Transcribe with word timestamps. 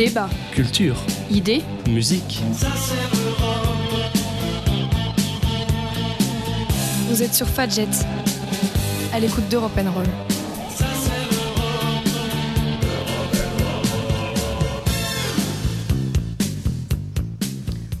Débat. 0.00 0.30
Culture. 0.52 0.96
Idées. 1.30 1.60
Musique. 1.86 2.40
Vous 7.10 7.22
êtes 7.22 7.34
sur 7.34 7.46
Fadjet, 7.46 7.86
à 9.12 9.20
l'écoute 9.20 9.46
d'Europe 9.50 9.72
Roll. 9.76 10.06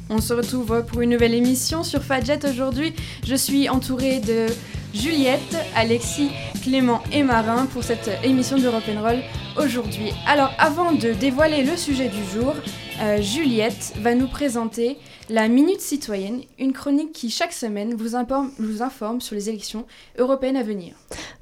On 0.08 0.22
se 0.22 0.32
retrouve 0.32 0.82
pour 0.86 1.02
une 1.02 1.10
nouvelle 1.10 1.34
émission 1.34 1.82
sur 1.82 2.02
Fadjet 2.02 2.38
aujourd'hui. 2.46 2.94
Je 3.26 3.34
suis 3.34 3.68
entourée 3.68 4.20
de 4.20 4.46
Juliette, 4.94 5.54
Alexis, 5.76 6.30
Clément 6.62 7.02
et 7.12 7.22
Marin 7.22 7.66
pour 7.66 7.84
cette 7.84 8.10
émission 8.24 8.56
d'Europe 8.56 8.84
Roll 9.02 9.18
aujourd'hui. 9.56 10.12
Alors 10.26 10.52
avant 10.58 10.92
de 10.92 11.12
dévoiler 11.12 11.62
le 11.62 11.76
sujet 11.76 12.08
du 12.08 12.24
jour, 12.24 12.54
euh, 13.00 13.20
Juliette 13.20 13.94
va 14.00 14.14
nous 14.14 14.28
présenter 14.28 14.98
la 15.30 15.48
Minute 15.48 15.80
Citoyenne, 15.80 16.40
une 16.58 16.72
chronique 16.72 17.12
qui 17.12 17.30
chaque 17.30 17.52
semaine 17.52 17.94
vous 17.94 18.16
informe, 18.16 19.20
sur 19.20 19.34
les 19.34 19.48
élections 19.48 19.84
européennes 20.18 20.56
à 20.56 20.62
venir. 20.62 20.94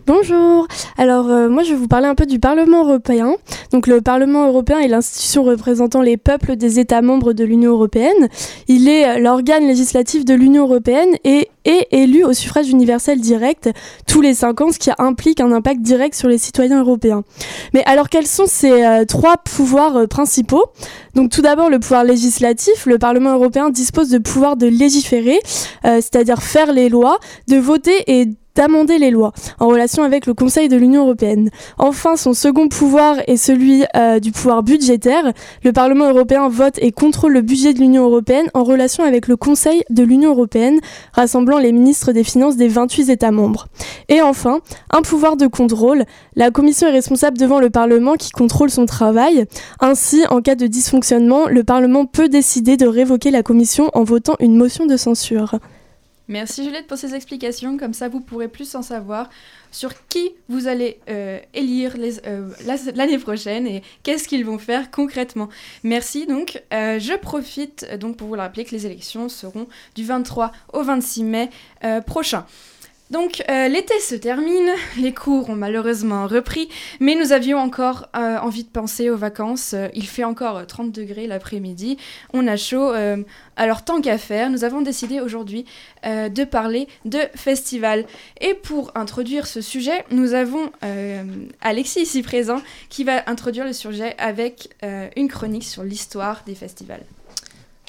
Bonjour, 0.07 0.67
alors 0.97 1.29
euh, 1.29 1.49
moi 1.49 1.63
je 1.63 1.71
vais 1.71 1.77
vous 1.77 1.89
parler 1.89 2.07
un 2.07 2.15
peu 2.15 2.27
du 2.27 2.39
Parlement 2.39 2.85
européen. 2.85 3.35
Donc 3.73 3.87
le 3.87 4.01
Parlement 4.01 4.47
européen 4.47 4.79
est 4.79 4.89
l'institution 4.89 5.43
représentant 5.43 6.01
les 6.03 6.17
peuples 6.17 6.57
des 6.57 6.79
États 6.79 7.03
membres 7.03 7.33
de 7.33 7.45
l'Union 7.45 7.73
européenne. 7.73 8.29
Il 8.69 8.89
est 8.89 9.09
euh, 9.09 9.19
l'organe 9.19 9.67
législatif 9.67 10.25
de 10.25 10.35
l'Union 10.35 10.65
européenne 10.65 11.17
et 11.25 11.49
est 11.65 11.89
élu 11.91 12.25
au 12.25 12.33
suffrage 12.33 12.71
universel 12.71 13.21
direct 13.21 13.71
tous 14.07 14.23
les 14.23 14.35
cinq 14.35 14.61
ans, 14.61 14.73
ce 14.73 14.79
qui 14.79 14.91
implique 14.99 15.41
un 15.41 15.53
impact 15.53 15.83
direct 15.83 16.15
sur 16.15 16.29
les 16.29 16.39
citoyens 16.39 16.81
européens. 16.81 17.25
Mais 17.75 17.83
alors 17.85 18.09
quels 18.09 18.27
sont 18.27 18.47
ces 18.47 18.85
euh, 18.85 19.05
trois 19.05 19.37
pouvoirs 19.39 20.09
principaux? 20.09 20.65
Donc 21.15 21.31
tout 21.31 21.43
d'abord 21.43 21.69
le 21.69 21.79
pouvoir 21.79 22.05
législatif, 22.05 22.87
le 22.87 22.99
Parlement 22.99 23.35
européen 23.35 23.71
dispose 23.79 24.11
de 24.11 24.19
pouvoir 24.19 24.57
de 24.57 24.67
légiférer, 24.67 25.39
c'est-à-dire 25.83 26.43
faire 26.43 26.73
les 26.73 26.89
lois, 26.89 27.19
de 27.49 27.57
voter 27.57 28.05
et 28.07 28.29
d'amender 28.59 28.99
les 28.99 29.13
lois 29.13 29.33
en 29.61 29.69
relation 29.69 30.03
avec 30.03 30.27
le 30.27 30.35
Conseil 30.35 30.69
de 30.69 30.77
l'Union 30.77 31.05
européenne. 31.05 31.51
Enfin, 31.79 32.17
son 32.17 32.35
second 32.35 32.69
pouvoir 32.69 33.15
est 33.29 33.37
celui 33.37 33.85
euh, 33.97 34.19
du 34.19 34.33
pouvoir 34.33 34.65
budgétaire. 34.65 35.33
Le 35.63 35.73
Parlement 35.73 36.09
européen 36.11 36.49
vote 36.49 36.77
et 36.79 36.91
contrôle 36.91 37.35
le 37.35 37.41
budget 37.41 37.73
de 37.73 37.79
l'Union 37.79 38.03
européenne 38.03 38.49
en 38.55 38.65
relation 38.65 39.05
avec 39.05 39.29
le 39.29 39.37
Conseil 39.37 39.85
de 39.91 40.03
l'Union 40.03 40.31
européenne, 40.31 40.81
rassemblant 41.13 41.59
les 41.59 41.71
ministres 41.71 42.11
des 42.11 42.25
Finances 42.25 42.57
des 42.57 42.67
28 42.67 43.11
États 43.11 43.31
membres. 43.31 43.69
Et 44.09 44.23
enfin, 44.23 44.59
un 44.91 45.03
pouvoir 45.03 45.37
de 45.37 45.47
contrôle. 45.47 46.05
La 46.35 46.51
Commission 46.51 46.89
est 46.89 46.93
responsable 46.93 47.39
devant 47.39 47.61
le 47.61 47.71
Parlement 47.71 48.15
qui 48.15 48.33
contrôle 48.33 48.71
son 48.71 48.87
travail. 48.87 49.45
Ainsi, 49.79 50.25
en 50.31 50.41
cas 50.41 50.57
de 50.57 50.67
dysfonctionnement, 50.67 51.47
le 51.47 51.63
Parlement 51.63 52.07
peut 52.07 52.29
décider 52.29 52.77
de 52.77 52.89
révoquer 52.89 53.31
la 53.31 53.45
Commission 53.45 53.89
en 53.95 54.03
votant 54.03 54.35
une 54.41 54.57
motion 54.57 54.87
de 54.87 54.97
censure. 54.97 55.61
Merci 56.29 56.63
Juliette 56.63 56.87
pour 56.87 56.99
ces 56.99 57.15
explications, 57.15 57.79
comme 57.79 57.95
ça 57.95 58.09
vous 58.09 58.21
pourrez 58.21 58.49
plus 58.49 58.75
en 58.75 58.83
savoir 58.83 59.31
sur 59.71 59.93
qui 60.09 60.35
vous 60.51 60.67
allez 60.67 61.01
euh, 61.09 61.39
élire 61.55 61.95
euh, 62.27 62.51
l'année 62.95 63.17
prochaine 63.17 63.67
et 63.67 63.83
qu'est-ce 64.03 64.29
qu'ils 64.29 64.45
vont 64.45 64.59
faire 64.59 64.91
concrètement. 64.91 65.49
Merci 65.85 66.27
donc. 66.27 66.63
Euh, 66.75 66.99
je 66.99 67.15
profite 67.15 67.87
donc 67.99 68.19
pour 68.19 68.29
vous 68.29 68.35
le 68.35 68.43
rappeler 68.43 68.67
que 68.67 68.73
les 68.73 68.85
élections 68.85 69.31
seront 69.31 69.69
du 69.95 70.05
23 70.05 70.53
au 70.75 70.83
26 70.83 71.25
mai 71.25 71.51
prochain. 72.07 72.45
Donc 73.11 73.43
euh, 73.49 73.69
l'été 73.69 73.99
se 74.01 74.15
termine, 74.15 74.71
les 74.99 75.15
cours 75.15 75.49
ont 75.49 75.55
malheureusement 75.55 76.27
repris, 76.27 76.69
mais 77.01 77.15
nous 77.15 77.33
avions 77.33 77.59
encore 77.59 78.09
euh, 78.15 78.37
envie 78.39 78.65
de 78.65 78.69
penser 78.69 79.09
aux 79.09 79.17
vacances. 79.17 79.73
Euh, 79.73 79.89
il 79.95 80.07
fait 80.07 80.25
encore 80.25 80.67
30 80.67 80.93
degrés 80.93 81.27
l'après-midi, 81.27 81.97
on 82.35 82.47
a 82.47 82.57
chaud. 82.57 82.93
alors 83.57 83.85
tant 83.85 84.01
qu'à 84.01 84.19
faire, 84.19 84.51
nous 84.51 84.65
avons 84.65 84.83
décidé 84.83 85.21
aujourd'hui 85.21 85.65
de 86.05 86.45
parler 86.45 86.89
de 87.05 87.19
festival. 87.35 88.05
Et 88.41 88.55
pour 88.55 88.93
introduire 88.95 89.47
ce 89.47 89.61
sujet, 89.61 90.05
nous 90.11 90.35
avons 90.35 90.71
Alexis 91.61 92.03
ici 92.03 92.23
présent 92.23 92.61
qui 92.89 93.05
va 93.05 93.23
introduire 93.29 93.65
le 93.65 93.73
sujet 93.73 94.15
avec 94.19 94.71
une 95.17 95.29
chronique 95.29 95.65
sur 95.65 95.83
l'histoire 95.83 96.43
des 96.47 96.55
festivals. 96.55 97.05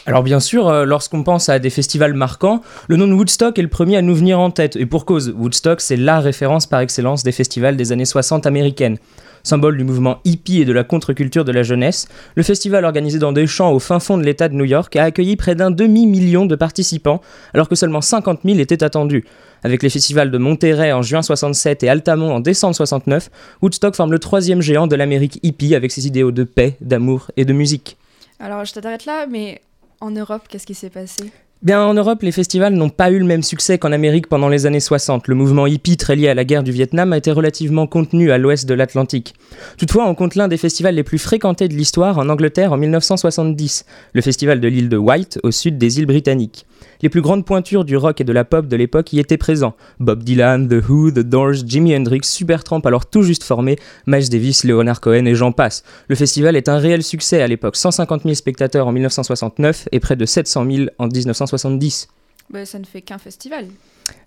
Alors 0.06 0.24
bien 0.24 0.40
sûr, 0.40 0.68
euh, 0.68 0.86
lorsqu'on 0.86 1.24
pense 1.24 1.50
à 1.50 1.60
des 1.60 1.70
festivals 1.70 2.14
marquants, 2.14 2.62
le 2.88 2.96
nom 2.96 3.08
de 3.08 3.14
Woodstock 3.14 3.60
est 3.60 3.62
le 3.62 3.68
premier 3.68 3.98
à 3.98 4.02
nous 4.02 4.16
venir 4.16 4.40
en 4.40 4.50
tête, 4.50 4.76
et 4.76 4.86
pour 4.86 5.06
cause, 5.06 5.34
Woodstock 5.38 5.82
c'est 5.82 5.98
la 5.98 6.20
référence 6.20 6.66
par 6.68 6.80
excellence 6.80 7.24
des 7.24 7.32
festivals 7.32 7.76
des 7.76 7.92
années 7.92 8.06
60 8.06 8.48
américaines. 8.48 8.98
Symbole 9.44 9.78
du 9.78 9.84
mouvement 9.84 10.20
hippie 10.26 10.62
et 10.62 10.66
de 10.66 10.74
la 10.74 10.84
contre-culture 10.84 11.46
de 11.46 11.52
la 11.52 11.64
jeunesse, 11.64 12.08
le 12.36 12.44
festival 12.44 12.86
organisé 12.86 13.20
dans 13.20 13.32
des 13.32 13.48
champs 13.48 13.72
au 13.72 13.80
fin 13.80 14.00
fond 14.00 14.18
de 14.18 14.24
l'État 14.24 14.50
de 14.50 14.56
New 14.56 14.66
York 14.66 14.96
a 14.96 15.04
accueilli 15.04 15.36
près 15.36 15.56
d'un 15.56 15.72
demi-million 15.72 16.46
de 16.46 16.56
participants, 16.56 17.22
alors 17.54 17.70
que 17.70 17.76
seulement 17.76 18.02
50 18.02 18.42
000 18.44 18.60
étaient 18.60 18.84
attendus. 18.84 19.26
Avec 19.64 19.84
les 19.84 19.90
festivals 19.90 20.32
de 20.32 20.38
Monterrey 20.38 20.92
en 20.92 21.02
juin 21.02 21.22
67 21.22 21.84
et 21.84 21.90
Altamont 21.90 22.34
en 22.34 22.40
décembre 22.40 22.76
69, 22.76 23.30
Woodstock 23.62 23.96
forme 23.96 24.12
le 24.12 24.20
troisième 24.20 24.62
géant 24.62 24.88
de 24.88 24.96
l'Amérique 24.96 25.40
hippie 25.44 25.76
avec 25.76 25.92
ses 25.92 26.08
idéaux 26.08 26.32
de 26.32 26.44
paix, 26.44 26.78
d'amour 26.82 27.32
et 27.38 27.46
de 27.46 27.54
musique. 27.54 27.98
Alors 28.40 28.64
je 28.64 28.74
t'arrête 28.74 29.06
là, 29.06 29.26
mais 29.28 29.62
en 30.02 30.12
Europe, 30.12 30.44
qu'est-ce 30.50 30.66
qui 30.66 30.74
s'est 30.74 30.90
passé? 30.90 31.32
Bien, 31.62 31.84
en 31.84 31.94
Europe, 31.94 32.22
les 32.22 32.32
festivals 32.32 32.74
n'ont 32.74 32.90
pas 32.90 33.12
eu 33.12 33.20
le 33.20 33.26
même 33.26 33.44
succès 33.44 33.78
qu'en 33.78 33.92
Amérique 33.92 34.28
pendant 34.28 34.48
les 34.48 34.66
années 34.66 34.80
60. 34.80 35.28
Le 35.28 35.36
mouvement 35.36 35.68
hippie 35.68 35.98
très 35.98 36.16
lié 36.16 36.30
à 36.30 36.34
la 36.34 36.46
guerre 36.46 36.64
du 36.64 36.72
Vietnam 36.72 37.12
a 37.12 37.18
été 37.18 37.32
relativement 37.32 37.86
contenu 37.86 38.32
à 38.32 38.38
l'ouest 38.38 38.66
de 38.66 38.74
l'Atlantique. 38.74 39.34
Toutefois, 39.78 40.08
on 40.08 40.16
compte 40.16 40.36
l'un 40.36 40.48
des 40.48 40.56
festivals 40.56 40.96
les 40.96 41.04
plus 41.04 41.18
fréquentés 41.18 41.68
de 41.68 41.74
l'histoire 41.74 42.18
en 42.18 42.30
Angleterre 42.30 42.72
en 42.72 42.78
1970, 42.78 43.86
le 44.14 44.22
festival 44.22 44.62
de 44.62 44.68
l'île 44.70 44.88
de 44.88 44.96
White 44.96 45.40
au 45.44 45.52
sud 45.52 45.78
des 45.78 46.00
îles 46.00 46.06
britanniques. 46.06 46.66
Les 47.02 47.10
plus 47.10 47.22
grandes 47.22 47.46
pointures 47.46 47.86
du 47.86 47.98
rock 47.98 48.22
et 48.22 48.24
de 48.24 48.34
la 48.34 48.44
pop 48.46 48.68
de 48.68 48.76
l'époque 48.76 49.14
y 49.14 49.20
étaient 49.20 49.38
présents. 49.38 49.76
Bob 50.00 50.24
Dylan, 50.24 50.68
The 50.68 50.88
Who, 50.90 51.12
The 51.12 51.20
Doors, 51.20 51.66
Jimi 51.66 51.96
Hendrix, 51.96 52.22
Supertramp 52.24 52.82
alors 52.86 53.06
tout 53.06 53.22
juste 53.22 53.44
formé, 53.44 53.78
Miles 54.08 54.30
Davis, 54.30 54.64
Leonard 54.64 55.02
Cohen 55.02 55.26
et 55.26 55.36
j'en 55.36 55.52
passe. 55.52 55.84
Le 56.08 56.16
festival 56.16 56.56
est 56.56 56.70
un 56.70 56.78
réel 56.78 57.04
succès 57.04 57.42
à 57.42 57.48
l'époque, 57.48 57.76
150 57.76 58.24
000 58.24 58.36
spectateurs 58.36 58.88
en 58.88 58.92
1969 58.92 59.90
et 59.92 60.00
près 60.00 60.16
de 60.16 60.26
700 60.26 60.66
000 60.70 60.88
en 60.98 61.08
1970. 61.08 62.08
Bah, 62.52 62.66
ça 62.66 62.80
ne 62.80 62.86
fait 62.86 63.02
qu'un 63.02 63.20
festival. 63.20 63.68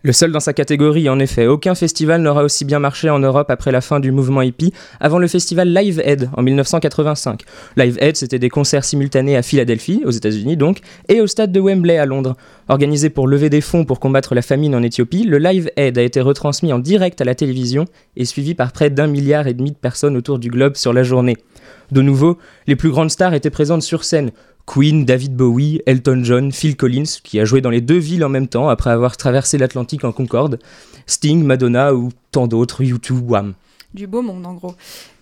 Le 0.04 0.12
seul 0.12 0.30
dans 0.30 0.38
sa 0.38 0.52
catégorie, 0.52 1.08
en 1.08 1.18
effet. 1.18 1.48
Aucun 1.48 1.74
festival 1.74 2.22
n'aura 2.22 2.44
aussi 2.44 2.64
bien 2.64 2.78
marché 2.78 3.10
en 3.10 3.18
Europe 3.18 3.50
après 3.50 3.72
la 3.72 3.80
fin 3.80 3.98
du 3.98 4.12
mouvement 4.12 4.42
hippie, 4.42 4.72
avant 5.00 5.18
le 5.18 5.26
festival 5.26 5.74
Live 5.74 6.00
Aid 6.04 6.30
en 6.36 6.42
1985. 6.42 7.42
Live 7.76 7.98
Aid, 8.00 8.16
c'était 8.16 8.38
des 8.38 8.48
concerts 8.48 8.84
simultanés 8.84 9.36
à 9.36 9.42
Philadelphie, 9.42 10.02
aux 10.04 10.12
États-Unis 10.12 10.56
donc, 10.56 10.82
et 11.08 11.20
au 11.20 11.26
stade 11.26 11.50
de 11.50 11.60
Wembley 11.60 11.98
à 11.98 12.06
Londres. 12.06 12.36
Organisé 12.68 13.10
pour 13.10 13.26
lever 13.26 13.50
des 13.50 13.60
fonds 13.60 13.84
pour 13.84 13.98
combattre 13.98 14.36
la 14.36 14.42
famine 14.42 14.76
en 14.76 14.84
Éthiopie, 14.84 15.24
le 15.24 15.38
Live 15.38 15.70
Aid 15.76 15.98
a 15.98 16.02
été 16.02 16.20
retransmis 16.20 16.72
en 16.72 16.78
direct 16.78 17.20
à 17.20 17.24
la 17.24 17.34
télévision 17.34 17.86
et 18.16 18.24
suivi 18.24 18.54
par 18.54 18.70
près 18.70 18.88
d'un 18.88 19.08
milliard 19.08 19.48
et 19.48 19.54
demi 19.54 19.72
de 19.72 19.76
personnes 19.76 20.16
autour 20.16 20.38
du 20.38 20.48
globe 20.48 20.76
sur 20.76 20.92
la 20.92 21.02
journée. 21.02 21.36
De 21.90 22.00
nouveau, 22.00 22.38
les 22.66 22.76
plus 22.76 22.90
grandes 22.90 23.10
stars 23.10 23.34
étaient 23.34 23.50
présentes 23.50 23.82
sur 23.82 24.04
scène. 24.04 24.30
Queen, 24.66 25.04
David 25.04 25.36
Bowie, 25.36 25.82
Elton 25.86 26.22
John, 26.24 26.52
Phil 26.52 26.76
Collins, 26.76 27.18
qui 27.22 27.40
a 27.40 27.44
joué 27.44 27.60
dans 27.60 27.70
les 27.70 27.80
deux 27.80 27.98
villes 27.98 28.24
en 28.24 28.28
même 28.28 28.48
temps 28.48 28.68
après 28.68 28.90
avoir 28.90 29.16
traversé 29.16 29.58
l'Atlantique 29.58 30.04
en 30.04 30.12
Concorde, 30.12 30.58
Sting, 31.06 31.44
Madonna 31.44 31.94
ou 31.94 32.10
tant 32.30 32.46
d'autres, 32.46 32.82
U2, 32.82 33.12
Wham. 33.12 33.54
Du 33.94 34.06
beau 34.06 34.22
monde 34.22 34.46
en 34.46 34.54
gros. 34.54 34.74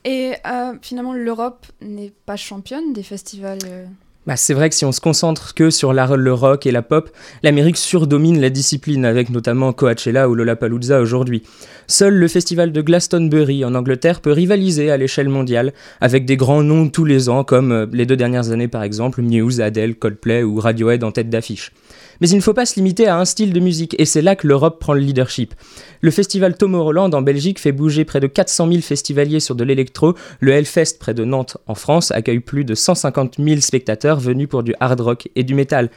Et 0.05 0.35
euh, 0.47 0.75
finalement, 0.81 1.13
l'Europe 1.13 1.67
n'est 1.81 2.13
pas 2.27 2.37
championne 2.37 2.93
des 2.93 3.03
festivals 3.03 3.59
euh, 3.67 3.87
bah, 4.27 4.37
c'est 4.37 4.53
vrai 4.53 4.69
que 4.69 4.75
si 4.75 4.85
on 4.85 4.93
se 4.93 5.01
concentre 5.01 5.55
que 5.55 5.71
sur 5.71 5.93
la, 5.95 6.07
le 6.15 6.35
rock 6.35 6.67
et 6.67 6.71
la 6.71 6.83
pop, 6.83 7.11
l'Amérique 7.43 7.79
surdomine 7.79 8.41
la 8.41 8.51
discipline, 8.51 9.05
avec 9.07 9.31
notamment 9.31 9.73
Coachella 9.73 10.29
ou 10.29 10.35
Lollapalooza 10.35 11.01
aujourd'hui. 11.01 11.43
Seul 11.87 12.15
le 12.15 12.29
festival 12.29 12.71
de 12.71 12.83
Glastonbury 12.83 13.65
en 13.65 13.75
Angleterre 13.75 14.21
peut 14.21 14.33
rivaliser 14.33 14.91
à 14.91 14.99
l'échelle 14.99 15.31
mondiale, 15.31 15.73
avec 16.01 16.27
des 16.27 16.37
grands 16.37 16.63
noms 16.63 16.89
tous 16.89 17.07
les 17.07 17.29
ans, 17.31 17.45
comme 17.45 17.73
euh, 17.73 17.87
les 17.93 18.05
deux 18.05 18.17
dernières 18.17 18.51
années 18.51 18.69
par 18.69 18.83
exemple, 18.83 19.23
Muse, 19.23 19.61
Adele, 19.61 19.97
Coldplay 19.97 20.43
ou 20.43 20.61
Radiohead 20.61 21.03
en 21.03 21.13
tête 21.13 21.31
d'affiche. 21.31 21.73
Mais 22.21 22.29
il 22.29 22.37
ne 22.37 22.41
faut 22.41 22.55
pas 22.55 22.67
se 22.67 22.77
limiter 22.77 23.07
à 23.07 23.19
un 23.19 23.25
style 23.25 23.53
de 23.53 23.61
musique, 23.61 23.97
et 23.99 24.05
c'est 24.05 24.23
là 24.23 24.37
que 24.37 24.47
l'Europe 24.47 24.79
prend 24.79 24.93
le 24.93 25.01
leadership. 25.01 25.55
Le 26.01 26.11
festival 26.11 26.57
Tomorrowland 26.57 27.15
en 27.15 27.23
Belgique 27.23 27.59
fait 27.59 27.73
bouger 27.73 28.05
près 28.05 28.21
de 28.21 28.27
400 28.27 28.69
000 28.69 28.81
festivaliers 28.83 29.41
sur 29.41 29.55
de 29.55 29.65
l'électro. 29.65 30.15
Le 30.41 30.53
Hellfest 30.53 30.99
près 30.99 31.15
de 31.15 31.25
Nantes 31.25 31.57
en 31.67 31.75
France 31.75 32.11
accueille 32.11 32.41
plus 32.41 32.65
de 32.65 32.75
150 32.75 33.37
000 33.39 33.61
spectateurs 33.61 34.21
venus 34.21 34.49
pour 34.49 34.63
du 34.63 34.75
hard 34.81 35.01
rock 35.01 35.29
et 35.35 35.45
du 35.45 35.55
métal. 35.55 35.91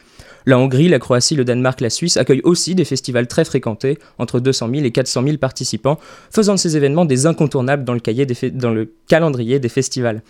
La 0.46 0.58
Hongrie, 0.58 0.90
la 0.90 1.00
Croatie, 1.00 1.36
le 1.36 1.46
Danemark, 1.46 1.80
la 1.80 1.90
Suisse 1.90 2.18
accueillent 2.18 2.42
aussi 2.44 2.76
des 2.76 2.84
festivals 2.84 3.28
très 3.28 3.46
fréquentés, 3.46 3.98
entre 4.18 4.40
200 4.40 4.70
000 4.74 4.86
et 4.86 4.92
400 4.92 5.24
000 5.24 5.38
participants, 5.38 6.00
faisant 6.32 6.54
de 6.54 6.60
ces 6.60 6.76
événements 6.76 7.06
des 7.06 7.26
incontournables 7.26 7.86
dans 7.86 7.94
le, 7.94 8.50
dans 8.52 8.72
le 8.72 8.94
calendrier 9.08 9.60
des 9.60 9.70
festivals. 9.70 10.22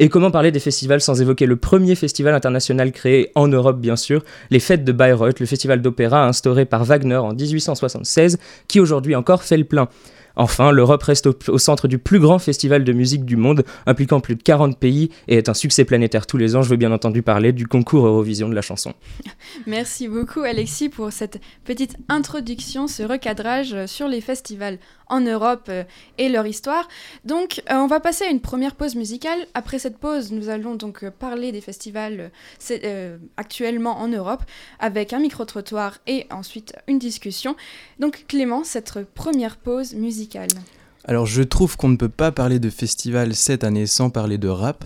Et 0.00 0.08
comment 0.08 0.30
parler 0.30 0.52
des 0.52 0.60
festivals 0.60 1.00
sans 1.00 1.20
évoquer 1.20 1.44
le 1.44 1.56
premier 1.56 1.96
festival 1.96 2.32
international 2.32 2.92
créé 2.92 3.32
en 3.34 3.48
Europe, 3.48 3.80
bien 3.80 3.96
sûr, 3.96 4.24
les 4.50 4.60
Fêtes 4.60 4.84
de 4.84 4.92
Bayreuth, 4.92 5.40
le 5.40 5.46
festival 5.46 5.82
d'opéra 5.82 6.24
instauré 6.24 6.64
par 6.66 6.84
Wagner 6.84 7.16
en 7.16 7.34
1876, 7.34 8.38
qui 8.68 8.78
aujourd'hui 8.78 9.16
encore 9.16 9.42
fait 9.42 9.56
le 9.56 9.64
plein. 9.64 9.88
Enfin, 10.38 10.70
l'Europe 10.70 11.02
reste 11.02 11.28
au, 11.48 11.58
centre 11.58 11.88
du 11.88 11.98
plus 11.98 12.20
grand 12.20 12.38
festival 12.38 12.84
de 12.84 12.92
musique 12.92 13.24
du 13.24 13.36
monde, 13.36 13.64
impliquant 13.86 14.20
plus 14.20 14.36
de 14.36 14.42
40 14.42 14.78
pays 14.78 15.10
et 15.26 15.36
est 15.36 15.48
un 15.48 15.54
succès 15.54 15.84
planétaire 15.84 16.26
tous 16.26 16.36
les 16.36 16.54
ans. 16.54 16.62
Je 16.62 16.70
veux 16.70 16.76
bien 16.76 16.92
entendu 16.92 17.22
parler 17.22 17.52
du 17.52 17.66
concours 17.66 18.06
Eurovision 18.06 18.48
de 18.48 18.54
la 18.54 18.62
chanson. 18.62 18.94
Merci 19.66 20.06
beaucoup 20.06 20.40
Alexis 20.40 20.88
pour 20.88 21.12
cette 21.12 21.40
petite 21.64 21.96
introduction, 22.08 22.86
ce 22.86 23.02
recadrage 23.02 23.86
sur 23.86 24.06
les 24.06 24.20
festivals 24.20 24.78
en 25.08 25.20
Europe 25.20 25.66
euh, 25.68 25.84
et 26.18 26.28
leur 26.28 26.46
histoire. 26.46 26.88
Donc, 27.24 27.62
euh, 27.70 27.74
on 27.74 27.86
va 27.86 28.00
passer 28.00 28.24
à 28.24 28.30
une 28.30 28.40
première 28.40 28.74
pause 28.74 28.94
musicale. 28.94 29.38
Après 29.54 29.78
cette 29.78 29.98
pause, 29.98 30.32
nous 30.32 30.48
allons 30.48 30.74
donc 30.74 31.02
euh, 31.02 31.10
parler 31.10 31.52
des 31.52 31.60
festivals 31.60 32.30
actuellement 33.36 33.98
en 33.98 34.08
Europe 34.08 34.42
avec 34.78 35.12
un 35.12 35.18
micro-trottoir 35.18 35.98
et 36.06 36.26
ensuite 36.30 36.74
une 36.86 36.98
discussion. 36.98 37.56
Donc, 37.98 38.24
Clément, 38.28 38.64
cette 38.64 39.04
première 39.14 39.56
pause 39.56 39.94
musicale. 39.94 40.27
Alors, 41.04 41.26
je 41.26 41.42
trouve 41.42 41.76
qu'on 41.76 41.88
ne 41.88 41.96
peut 41.96 42.08
pas 42.08 42.32
parler 42.32 42.58
de 42.58 42.70
festival 42.70 43.34
cette 43.34 43.64
année 43.64 43.86
sans 43.86 44.10
parler 44.10 44.38
de 44.38 44.48
rap. 44.48 44.84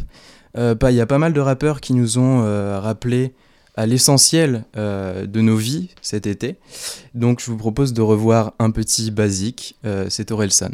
Il 0.56 0.94
y 0.94 1.00
a 1.00 1.06
pas 1.06 1.18
mal 1.18 1.32
de 1.32 1.40
rappeurs 1.40 1.80
qui 1.80 1.94
nous 1.94 2.18
ont 2.18 2.42
rappelé 2.80 3.32
à 3.74 3.86
l'essentiel 3.86 4.64
euh, 4.76 5.26
de 5.26 5.40
nos 5.40 5.56
vies 5.56 5.90
cet 6.02 6.26
été. 6.26 6.56
Donc 7.14 7.40
je 7.40 7.50
vous 7.50 7.56
propose 7.56 7.92
de 7.92 8.02
revoir 8.02 8.52
un 8.58 8.70
petit 8.70 9.10
basique, 9.10 9.76
euh, 9.84 10.06
c'est 10.08 10.30
Orelsan. 10.30 10.70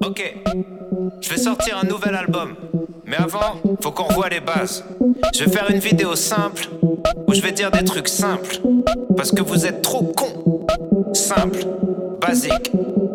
Ok, 0.00 0.34
sortir 1.46 1.78
un 1.80 1.86
nouvel 1.86 2.16
album. 2.16 2.56
Mais 3.04 3.16
avant, 3.16 3.54
faut 3.80 3.92
qu'on 3.92 4.02
revoie 4.02 4.28
les 4.28 4.40
bases. 4.40 4.84
Je 5.32 5.44
vais 5.44 5.50
faire 5.52 5.70
une 5.70 5.78
vidéo 5.78 6.16
simple 6.16 6.68
où 7.28 7.34
je 7.34 7.40
vais 7.40 7.52
dire 7.52 7.70
des 7.70 7.84
trucs 7.84 8.08
simples. 8.08 8.56
Parce 9.16 9.30
que 9.30 9.42
vous 9.42 9.64
êtes 9.64 9.80
trop 9.80 10.02
cons. 10.02 10.66
Simple, 11.12 11.60
basique. 12.20 12.72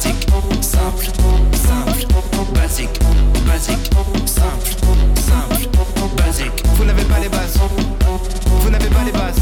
basique, 0.00 0.26
simple, 0.62 1.04
simple, 1.52 2.54
basique, 2.54 3.00
basique, 3.46 3.90
simple, 4.24 4.70
simple, 5.16 5.68
basique. 6.16 6.62
Vous 6.74 6.84
n'avez 6.84 7.04
pas 7.04 7.18
les 7.20 7.28
bases. 7.28 7.58
Vous 8.46 8.70
n'avez 8.70 8.88
pas 8.88 9.04
les 9.04 9.12
bases. 9.12 9.40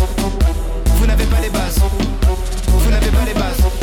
Vous 0.96 1.06
n'avez 1.06 1.24
pas 1.26 1.40
les 1.40 1.50
bases. 1.50 1.80
Vous 2.66 2.90
n'avez 2.90 3.10
pas 3.10 3.24
les 3.24 3.34
bases. 3.34 3.57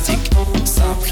basique, 0.00 0.30
simple, 0.34 0.66
simple, 0.66 1.09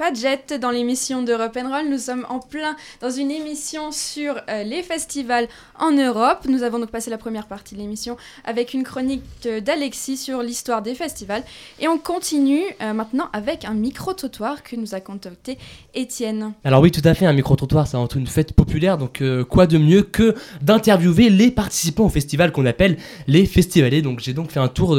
Padjet 0.00 0.58
dans 0.58 0.70
l'émission 0.70 1.22
d'Europe 1.22 1.58
Roll. 1.62 1.90
Nous 1.90 1.98
sommes 1.98 2.24
en 2.30 2.38
plein 2.38 2.74
dans 3.02 3.10
une 3.10 3.30
émission 3.30 3.92
sur 3.92 4.34
euh, 4.48 4.62
les 4.62 4.82
festivals 4.82 5.46
en 5.78 5.90
Europe. 5.90 6.46
Nous 6.48 6.62
avons 6.62 6.78
donc 6.78 6.90
passé 6.90 7.10
la 7.10 7.18
première 7.18 7.46
partie 7.46 7.74
de 7.74 7.80
l'émission 7.80 8.16
avec 8.46 8.72
une 8.72 8.82
chronique 8.82 9.22
d'Alexis 9.62 10.16
sur 10.16 10.42
l'histoire 10.42 10.80
des 10.80 10.94
festivals. 10.94 11.42
Et 11.80 11.86
on 11.86 11.98
continue 11.98 12.62
euh, 12.80 12.94
maintenant 12.94 13.28
avec 13.34 13.66
un 13.66 13.74
micro-trottoir 13.74 14.62
que 14.62 14.74
nous 14.74 14.94
a 14.94 15.00
contacté 15.00 15.58
Étienne. 15.92 16.54
Alors 16.64 16.80
oui, 16.80 16.90
tout 16.90 17.06
à 17.06 17.12
fait, 17.12 17.26
un 17.26 17.34
micro-trottoir, 17.34 17.86
c'est 17.86 17.98
avant 17.98 18.08
tout 18.08 18.18
une 18.18 18.26
fête 18.26 18.54
populaire. 18.54 18.96
Donc 18.96 19.20
euh, 19.20 19.44
quoi 19.44 19.66
de 19.66 19.76
mieux 19.76 20.00
que 20.00 20.34
d'interviewer 20.62 21.28
les 21.28 21.50
participants 21.50 22.06
au 22.06 22.08
festival 22.08 22.52
qu'on 22.52 22.64
appelle 22.64 22.96
les 23.26 23.44
festivaliers. 23.44 24.00
Donc 24.00 24.20
j'ai 24.20 24.32
donc 24.32 24.50
fait 24.50 24.60
un 24.60 24.68
tour 24.68 24.96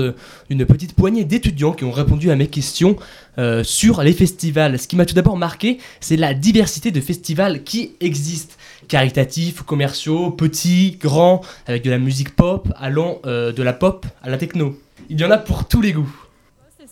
d'une 0.47 0.65
petite 0.67 0.93
poignée 0.93 1.23
d'étudiants 1.23 1.73
qui 1.73 1.85
ont 1.85 1.91
répondu 1.91 2.29
à 2.29 2.35
mes 2.35 2.49
questions. 2.49 2.97
Euh, 3.37 3.63
sur 3.63 4.03
les 4.03 4.11
festivals. 4.11 4.77
Ce 4.77 4.89
qui 4.89 4.97
m'a 4.97 5.05
tout 5.05 5.15
d'abord 5.15 5.37
marqué, 5.37 5.77
c'est 6.01 6.17
la 6.17 6.33
diversité 6.33 6.91
de 6.91 6.99
festivals 6.99 7.63
qui 7.63 7.95
existent. 8.01 8.55
Caritatifs, 8.89 9.61
commerciaux, 9.61 10.31
petits, 10.31 10.97
grands, 10.99 11.41
avec 11.65 11.83
de 11.83 11.89
la 11.89 11.97
musique 11.97 12.35
pop, 12.35 12.67
allant 12.75 13.21
euh, 13.25 13.53
de 13.53 13.63
la 13.63 13.71
pop 13.71 14.05
à 14.21 14.29
la 14.29 14.37
techno. 14.37 14.77
Il 15.09 15.19
y 15.19 15.23
en 15.23 15.31
a 15.31 15.37
pour 15.37 15.65
tous 15.65 15.79
les 15.81 15.93
goûts. 15.93 16.13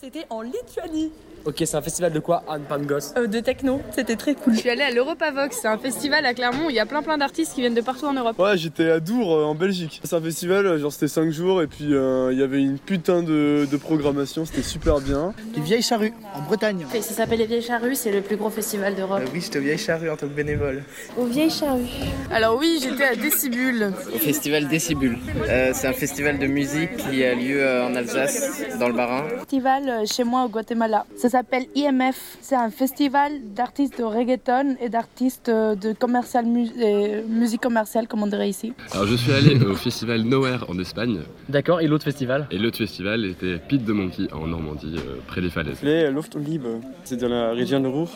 C'était 0.02 0.26
en 0.30 0.42
Lituanie. 0.42 1.12
Ok, 1.46 1.56
c'est 1.66 1.76
un 1.76 1.82
festival 1.82 2.12
de 2.12 2.20
quoi 2.20 2.44
Anne 2.50 2.64
Pangos 2.68 3.14
euh, 3.18 3.28
De 3.28 3.40
techno, 3.40 3.82
c'était 3.92 4.16
très 4.16 4.36
cool. 4.36 4.54
Je 4.54 4.60
suis 4.60 4.70
allée 4.70 4.82
à 4.82 4.92
l'Europavox, 4.92 5.58
c'est 5.62 5.68
un 5.68 5.78
festival 5.78 6.26
à 6.26 6.34
Clermont 6.34 6.68
où 6.68 6.70
il 6.70 6.76
y 6.76 6.80
a 6.80 6.86
plein 6.86 7.02
plein 7.02 7.18
d'artistes 7.18 7.54
qui 7.54 7.62
viennent 7.62 7.74
de 7.74 7.82
partout 7.82 8.06
en 8.06 8.14
Europe. 8.14 8.38
Ouais, 8.38 8.58
j'étais 8.58 8.90
à 8.90 9.00
Dour 9.00 9.34
euh, 9.34 9.46
en 9.46 9.56
Belgique. 9.56 10.02
C'est 10.04 10.16
un 10.16 10.22
festival, 10.22 10.66
euh, 10.66 10.78
genre 10.80 10.92
c'était 10.92 11.08
5 11.08 11.30
jours 11.32 11.62
et 11.62 11.68
puis 11.68 11.86
il 11.86 12.38
y 12.38 12.44
avait 12.44 12.62
une 12.62 12.78
putain 12.78 13.24
de, 13.24 13.68
programmation, 13.80 14.46
c'était 14.46 14.62
super 14.62 15.00
bien. 15.00 15.34
Les 15.56 15.62
Vieilles 15.62 15.82
Charrues 15.82 16.14
en 16.36 16.42
Bretagne. 16.42 16.86
Et 16.94 17.02
ça 17.02 17.14
s'appelle 17.14 17.40
les 17.40 17.46
Vieilles 17.46 17.62
Charrues, 17.62 17.96
c'est 17.96 18.12
le 18.12 18.22
plus 18.22 18.36
gros 18.36 18.50
festival 18.50 18.96
d'Europe. 18.96 19.22
oui, 19.34 19.40
j'étais 19.42 19.60
aux 19.60 19.62
Vieilles 19.62 19.78
Charrues 19.78 20.10
en 20.10 20.18
tant 20.18 20.28
que 20.28 20.34
bénévole. 20.34 20.84
Aux 21.18 21.26
Vieilles 21.26 21.50
Charrues. 21.50 21.88
Alors 22.32 22.58
oui, 22.58 22.80
j'étais 22.84 23.06
à 23.06 23.16
Décibule. 23.16 23.94
Au 24.14 24.18
festival 24.18 24.68
Décibule. 24.68 25.18
c'est 25.46 25.88
un 25.88 25.94
festival 25.94 26.38
de 26.38 26.48
musique 26.48 26.98
qui 26.98 27.24
a 27.24 27.34
lieu 27.34 27.66
en 27.82 27.96
Alsace, 27.96 28.62
dans 28.80 28.90
le 28.90 28.94
Bas-Rhin. 28.94 29.24
Festival 29.40 30.06
chez 30.06 30.26
moi 30.26 30.44
au 30.44 30.50
Guatemala. 30.50 31.06
Ça 31.16 31.29
s'appelle 31.30 31.66
IMF 31.76 32.38
c'est 32.42 32.56
un 32.56 32.70
festival 32.70 33.32
d'artistes 33.56 33.98
de 33.98 34.04
reggaeton 34.04 34.76
et 34.82 34.90
d'artistes 34.90 35.50
de 35.50 35.94
commercial 35.94 36.46
musique 36.46 37.62
commerciale, 37.62 38.08
comme 38.08 38.24
on 38.24 38.28
dirait 38.28 38.50
ici. 38.50 38.74
Alors 38.92 39.08
je 39.08 39.16
suis 39.16 39.32
allé 39.32 39.56
au 39.64 39.76
festival 39.76 40.22
Nowhere 40.22 40.66
en 40.68 40.78
Espagne. 40.80 41.20
D'accord, 41.48 41.82
et 41.82 41.88
l'autre 41.88 42.06
festival? 42.06 42.48
Et 42.52 42.58
l'autre 42.58 42.78
festival 42.78 43.26
était 43.26 43.58
Pete 43.58 43.86
de 43.86 43.94
Monkey 43.94 44.28
en 44.34 44.48
Normandie, 44.48 44.96
euh, 44.98 45.18
près 45.28 45.42
des 45.42 45.50
falaises. 45.50 45.82
Les 45.84 46.10
c'est 47.04 47.18
dans 47.18 47.30
la 47.30 47.52
région 47.52 47.80
de 47.80 47.88
Ruhr. 47.88 48.10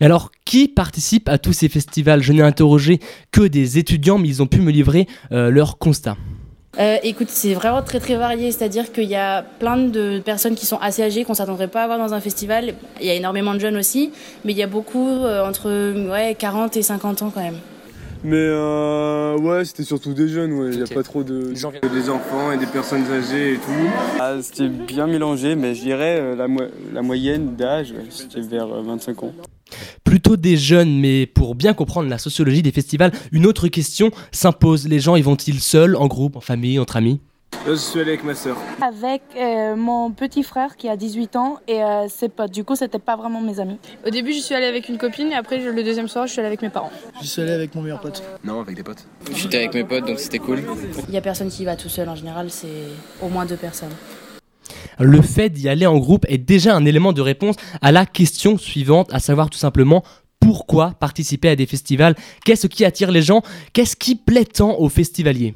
Mais 0.00 0.06
alors, 0.06 0.30
qui 0.44 0.68
participe 0.68 1.28
à 1.28 1.38
tous 1.38 1.52
ces 1.52 1.68
festivals? 1.68 2.22
Je 2.22 2.32
n'ai 2.32 2.42
interrogé 2.42 3.00
que 3.30 3.42
des 3.42 3.78
étudiants, 3.78 4.18
mais 4.18 4.28
ils 4.28 4.42
ont 4.42 4.46
pu 4.46 4.60
me 4.60 4.70
livrer 4.70 5.06
euh, 5.32 5.50
leurs 5.50 5.78
constats. 5.78 6.16
Euh, 6.78 6.96
écoute, 7.02 7.28
c'est 7.28 7.52
vraiment 7.52 7.82
très 7.82 8.00
très 8.00 8.16
varié, 8.16 8.50
c'est-à-dire 8.50 8.92
qu'il 8.92 9.04
y 9.04 9.14
a 9.14 9.42
plein 9.42 9.76
de 9.76 10.22
personnes 10.24 10.54
qui 10.54 10.64
sont 10.64 10.78
assez 10.78 11.02
âgées 11.02 11.24
qu'on 11.24 11.34
s'attendrait 11.34 11.68
pas 11.68 11.82
à 11.82 11.84
avoir 11.84 11.98
dans 11.98 12.14
un 12.14 12.20
festival. 12.20 12.74
Il 12.98 13.06
y 13.06 13.10
a 13.10 13.14
énormément 13.14 13.52
de 13.52 13.58
jeunes 13.58 13.76
aussi, 13.76 14.10
mais 14.44 14.52
il 14.52 14.58
y 14.58 14.62
a 14.62 14.66
beaucoup 14.66 15.08
euh, 15.08 15.46
entre 15.46 15.68
ouais, 16.10 16.34
40 16.34 16.76
et 16.78 16.82
50 16.82 17.22
ans 17.22 17.30
quand 17.34 17.42
même. 17.42 17.58
Mais 18.24 18.36
euh, 18.36 19.36
ouais, 19.38 19.64
c'était 19.64 19.82
surtout 19.82 20.14
des 20.14 20.28
jeunes, 20.28 20.52
ouais. 20.52 20.70
Il 20.72 20.76
n'y 20.76 20.82
a 20.82 20.94
pas 20.94 21.02
trop 21.02 21.22
de. 21.24 21.52
Des 21.92 22.08
enfants 22.10 22.52
et 22.52 22.56
des 22.58 22.66
personnes 22.66 23.04
âgées 23.10 23.54
et 23.54 23.56
tout. 23.56 23.88
Ah, 24.20 24.36
c'était 24.40 24.68
bien 24.68 25.06
mélangé, 25.08 25.56
mais 25.56 25.74
je 25.74 25.82
dirais 25.82 26.18
euh, 26.20 26.36
la, 26.36 26.46
mo- 26.46 26.60
la 26.92 27.02
moyenne 27.02 27.56
d'âge, 27.56 27.92
c'était 28.10 28.40
vers 28.40 28.72
euh, 28.72 28.82
25 28.82 29.24
ans. 29.24 29.32
Plutôt 30.04 30.36
des 30.36 30.56
jeunes, 30.56 31.00
mais 31.00 31.26
pour 31.26 31.54
bien 31.56 31.72
comprendre 31.74 32.08
la 32.08 32.18
sociologie 32.18 32.62
des 32.62 32.72
festivals, 32.72 33.10
une 33.32 33.46
autre 33.46 33.66
question 33.68 34.10
s'impose. 34.30 34.86
Les 34.86 35.00
gens 35.00 35.16
y 35.16 35.22
vont-ils 35.22 35.60
seuls, 35.60 35.96
en 35.96 36.06
groupe, 36.06 36.36
en 36.36 36.40
famille, 36.40 36.78
entre 36.78 36.96
amis? 36.96 37.20
Là, 37.64 37.74
je 37.74 37.76
suis 37.76 38.00
allé 38.00 38.08
avec 38.08 38.24
ma 38.24 38.34
sœur. 38.34 38.56
Avec 38.80 39.22
euh, 39.36 39.76
mon 39.76 40.10
petit 40.10 40.42
frère 40.42 40.76
qui 40.76 40.88
a 40.88 40.96
18 40.96 41.36
ans 41.36 41.60
et 41.68 41.80
euh, 41.80 42.08
ses 42.08 42.28
potes. 42.28 42.50
Du 42.50 42.64
coup, 42.64 42.74
c'était 42.74 42.98
pas 42.98 43.14
vraiment 43.14 43.40
mes 43.40 43.60
amis. 43.60 43.78
Au 44.04 44.10
début, 44.10 44.32
je 44.32 44.40
suis 44.40 44.52
allée 44.56 44.66
avec 44.66 44.88
une 44.88 44.98
copine 44.98 45.30
et 45.30 45.36
après, 45.36 45.58
le 45.58 45.84
deuxième 45.84 46.08
soir, 46.08 46.26
je 46.26 46.32
suis 46.32 46.40
allée 46.40 46.48
avec 46.48 46.60
mes 46.60 46.70
parents. 46.70 46.90
J'y 47.20 47.28
suis 47.28 47.40
allé 47.40 47.52
avec 47.52 47.72
mon 47.76 47.82
meilleur 47.82 48.00
pote. 48.00 48.20
Non, 48.42 48.60
avec 48.60 48.74
des 48.74 48.82
potes. 48.82 49.06
J'étais 49.32 49.58
avec 49.58 49.74
mes 49.74 49.84
potes, 49.84 50.04
donc 50.04 50.18
c'était 50.18 50.40
cool. 50.40 50.64
Il 51.06 51.14
y 51.14 51.16
a 51.16 51.20
personne 51.20 51.50
qui 51.50 51.62
y 51.62 51.64
va 51.64 51.76
tout 51.76 51.88
seul 51.88 52.08
en 52.08 52.16
général, 52.16 52.50
c'est 52.50 52.66
au 53.22 53.28
moins 53.28 53.46
deux 53.46 53.54
personnes. 53.54 53.94
Le 54.98 55.22
fait 55.22 55.48
d'y 55.48 55.68
aller 55.68 55.86
en 55.86 55.98
groupe 55.98 56.26
est 56.28 56.38
déjà 56.38 56.74
un 56.74 56.84
élément 56.84 57.12
de 57.12 57.20
réponse 57.20 57.54
à 57.80 57.92
la 57.92 58.06
question 58.06 58.58
suivante, 58.58 59.08
à 59.14 59.20
savoir 59.20 59.50
tout 59.50 59.58
simplement 59.58 60.02
pourquoi 60.40 60.94
participer 60.98 61.48
à 61.50 61.54
des 61.54 61.66
festivals? 61.66 62.16
Qu'est-ce 62.44 62.66
qui 62.66 62.84
attire 62.84 63.12
les 63.12 63.22
gens? 63.22 63.42
Qu'est-ce 63.72 63.94
qui 63.94 64.16
plaît 64.16 64.44
tant 64.44 64.76
aux 64.80 64.88
festivaliers? 64.88 65.54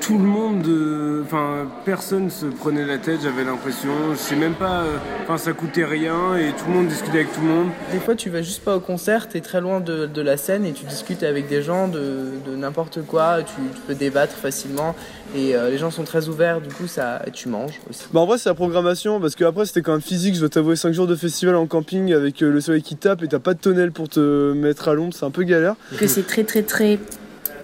Tout 0.00 0.18
le 0.18 0.24
monde, 0.24 0.66
euh, 0.66 1.22
enfin 1.24 1.66
personne 1.86 2.28
se 2.28 2.44
prenait 2.44 2.84
la 2.84 2.98
tête, 2.98 3.20
j'avais 3.22 3.42
l'impression. 3.42 3.88
Je 4.12 4.18
sais 4.18 4.36
même 4.36 4.52
pas, 4.52 4.82
euh, 4.82 4.98
enfin 5.22 5.38
ça 5.38 5.54
coûtait 5.54 5.86
rien 5.86 6.36
et 6.36 6.52
tout 6.52 6.66
le 6.68 6.74
monde 6.74 6.88
discutait 6.88 7.20
avec 7.20 7.32
tout 7.32 7.40
le 7.40 7.46
monde. 7.46 7.68
Des 7.90 7.98
fois, 8.00 8.14
tu 8.14 8.28
vas 8.28 8.42
juste 8.42 8.62
pas 8.62 8.76
au 8.76 8.80
concert, 8.80 9.28
t'es 9.28 9.40
très 9.40 9.62
loin 9.62 9.80
de, 9.80 10.04
de 10.04 10.20
la 10.20 10.36
scène 10.36 10.66
et 10.66 10.72
tu 10.72 10.84
discutes 10.84 11.22
avec 11.22 11.48
des 11.48 11.62
gens 11.62 11.88
de, 11.88 12.32
de 12.46 12.54
n'importe 12.54 13.00
quoi, 13.06 13.38
tu, 13.42 13.54
tu 13.74 13.80
peux 13.86 13.94
débattre 13.94 14.34
facilement 14.34 14.94
et 15.34 15.56
euh, 15.56 15.70
les 15.70 15.78
gens 15.78 15.90
sont 15.90 16.04
très 16.04 16.28
ouverts, 16.28 16.60
du 16.60 16.68
coup, 16.68 16.86
ça, 16.86 17.22
tu 17.32 17.48
manges 17.48 17.80
aussi. 17.88 18.04
Bah 18.12 18.20
en 18.20 18.26
vrai 18.26 18.36
c'est 18.36 18.50
la 18.50 18.54
programmation 18.54 19.20
parce 19.20 19.34
que 19.34 19.44
après 19.44 19.64
c'était 19.64 19.80
quand 19.80 19.92
même 19.92 20.02
physique, 20.02 20.34
je 20.34 20.40
dois 20.40 20.50
t'avouer 20.50 20.76
5 20.76 20.92
jours 20.92 21.06
de 21.06 21.16
festival 21.16 21.56
en 21.56 21.66
camping 21.66 22.12
avec 22.12 22.42
euh, 22.42 22.50
le 22.50 22.60
soleil 22.60 22.82
qui 22.82 22.96
tape 22.96 23.22
et 23.22 23.28
t'as 23.28 23.38
pas 23.38 23.54
de 23.54 23.58
tonnelle 23.58 23.90
pour 23.90 24.10
te 24.10 24.52
mettre 24.52 24.88
à 24.88 24.94
l'ombre, 24.94 25.14
c'est 25.14 25.24
un 25.24 25.30
peu 25.30 25.44
galère. 25.44 25.76
Que 25.98 26.06
c'est 26.06 26.26
très 26.26 26.44
très 26.44 26.62
très 26.62 26.98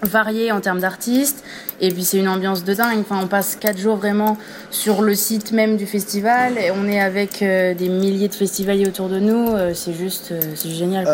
varié 0.03 0.51
en 0.51 0.61
termes 0.61 0.79
d'artistes 0.79 1.43
et 1.79 1.89
puis 1.89 2.03
c'est 2.03 2.17
une 2.17 2.27
ambiance 2.27 2.63
de 2.63 2.73
dingue. 2.73 2.99
Enfin, 2.99 3.19
on 3.21 3.27
passe 3.27 3.55
quatre 3.55 3.77
jours 3.77 3.97
vraiment 3.97 4.37
sur 4.69 5.01
le 5.01 5.15
site 5.15 5.51
même 5.51 5.77
du 5.77 5.85
festival 5.85 6.57
et 6.57 6.71
on 6.71 6.87
est 6.87 6.99
avec 6.99 7.41
euh, 7.41 7.73
des 7.73 7.89
milliers 7.89 8.27
de 8.27 8.35
festivaliers 8.35 8.87
autour 8.87 9.09
de 9.09 9.19
nous. 9.19 9.49
Euh, 9.49 9.73
c'est 9.73 9.93
juste, 9.93 10.31
euh, 10.31 10.39
c'est 10.55 10.69
génial. 10.69 11.05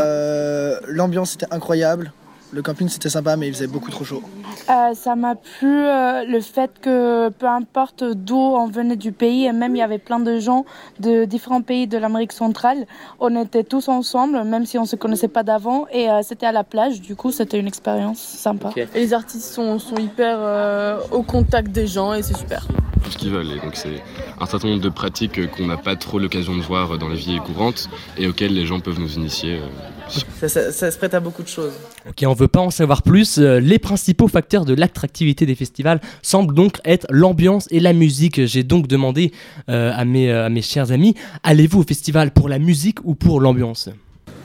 L'ambiance 0.88 1.36
était 1.36 1.48
incroyable, 1.52 2.12
le 2.52 2.62
camping 2.62 2.88
c'était 2.88 3.10
sympa, 3.10 3.36
mais 3.36 3.48
il 3.48 3.54
faisait 3.54 3.68
beaucoup 3.68 3.92
trop 3.92 4.04
chaud. 4.04 4.22
Euh, 4.70 4.94
ça 4.94 5.16
m'a 5.16 5.36
plu 5.36 5.68
euh, 5.70 6.24
le 6.26 6.42
fait 6.42 6.72
que 6.82 7.30
peu 7.30 7.46
importe 7.46 8.04
d'où 8.04 8.38
on 8.38 8.68
venait 8.68 8.96
du 8.96 9.12
pays, 9.12 9.46
et 9.46 9.52
même 9.52 9.76
il 9.76 9.80
y 9.80 9.82
avait 9.82 9.98
plein 9.98 10.20
de 10.20 10.40
gens 10.40 10.66
de 11.00 11.26
différents 11.26 11.62
pays 11.62 11.88
de 11.88 11.98
l'Amérique 11.98 12.32
centrale, 12.32 12.86
on 13.20 13.36
était 13.42 13.64
tous 13.64 13.90
ensemble, 13.90 14.44
même 14.44 14.66
si 14.66 14.78
on 14.78 14.86
se 14.86 14.96
connaissait 14.96 15.28
pas 15.28 15.44
d'avant, 15.44 15.88
et 15.92 16.10
euh, 16.10 16.22
c'était 16.24 16.46
à 16.46 16.52
la 16.52 16.64
plage, 16.64 17.02
du 17.02 17.16
coup 17.16 17.32
c'était 17.32 17.60
une 17.60 17.68
expérience 17.68 18.20
sympa. 18.20 18.72
Et 18.78 19.00
les 19.00 19.14
artistes 19.14 19.54
sont, 19.54 19.80
sont 19.80 19.98
hyper 19.98 20.38
euh, 20.40 21.00
au 21.12 21.24
contact 21.24 21.72
des 21.72 21.88
gens 21.88 22.14
et 22.14 22.24
c'est 22.24 22.38
super. 22.38 22.66
Tout 23.04 23.12
ce 23.12 23.18
qu'ils 23.18 23.32
veulent. 23.32 23.52
Et 23.52 23.60
donc 23.60 23.76
c'est 23.76 24.02
un 24.40 24.46
certain 24.46 24.70
nombre 24.70 24.82
de 24.82 24.90
pratiques 24.90 25.52
qu'on 25.52 25.68
n'a 25.68 25.78
pas 25.78 25.96
trop 25.96 26.20
l'occasion 26.20 26.56
de 26.56 26.62
voir 26.62 26.98
dans 26.98 27.08
la 27.08 27.16
vie 27.16 27.40
courante 27.40 27.90
et 28.18 28.28
auxquelles 28.28 28.54
les 28.54 28.66
gens 28.66 28.80
peuvent 28.80 29.00
nous 29.00 29.16
initier. 29.16 29.62
Ça, 30.10 30.92
se 30.92 30.98
prête 30.98 31.14
à 31.14 31.20
beaucoup 31.20 31.44
de 31.44 31.48
choses. 31.48 31.74
Ok, 32.08 32.24
on 32.26 32.34
veut 32.34 32.48
pas 32.48 32.62
en 32.62 32.70
savoir 32.70 33.02
plus. 33.02 33.38
Euh, 33.38 33.60
les 33.60 33.80
principaux 33.80 34.28
facteurs 34.28 34.66
de 34.66 34.74
l'attractivité 34.74 35.46
des 35.46 35.56
festivals 35.56 36.00
semblent 36.22 36.54
donc 36.54 36.78
être 36.86 37.08
l'ambiance 37.10 37.68
et 37.72 37.80
la 37.80 37.94
musique. 37.94 38.46
J'ai 38.46 38.64
donc 38.64 38.88
demandé 38.88 39.32
euh, 39.70 39.88
euh, 39.88 40.46
à 40.46 40.50
mes 40.50 40.62
chers 40.62 40.92
amis, 40.92 41.16
allez-vous 41.44 41.82
au 41.82 41.84
festival 41.84 42.32
pour 42.32 42.50
la 42.50 42.60
musique 42.60 43.00
ou 43.04 43.16
pour 43.16 43.40
l'ambiance? 43.40 43.90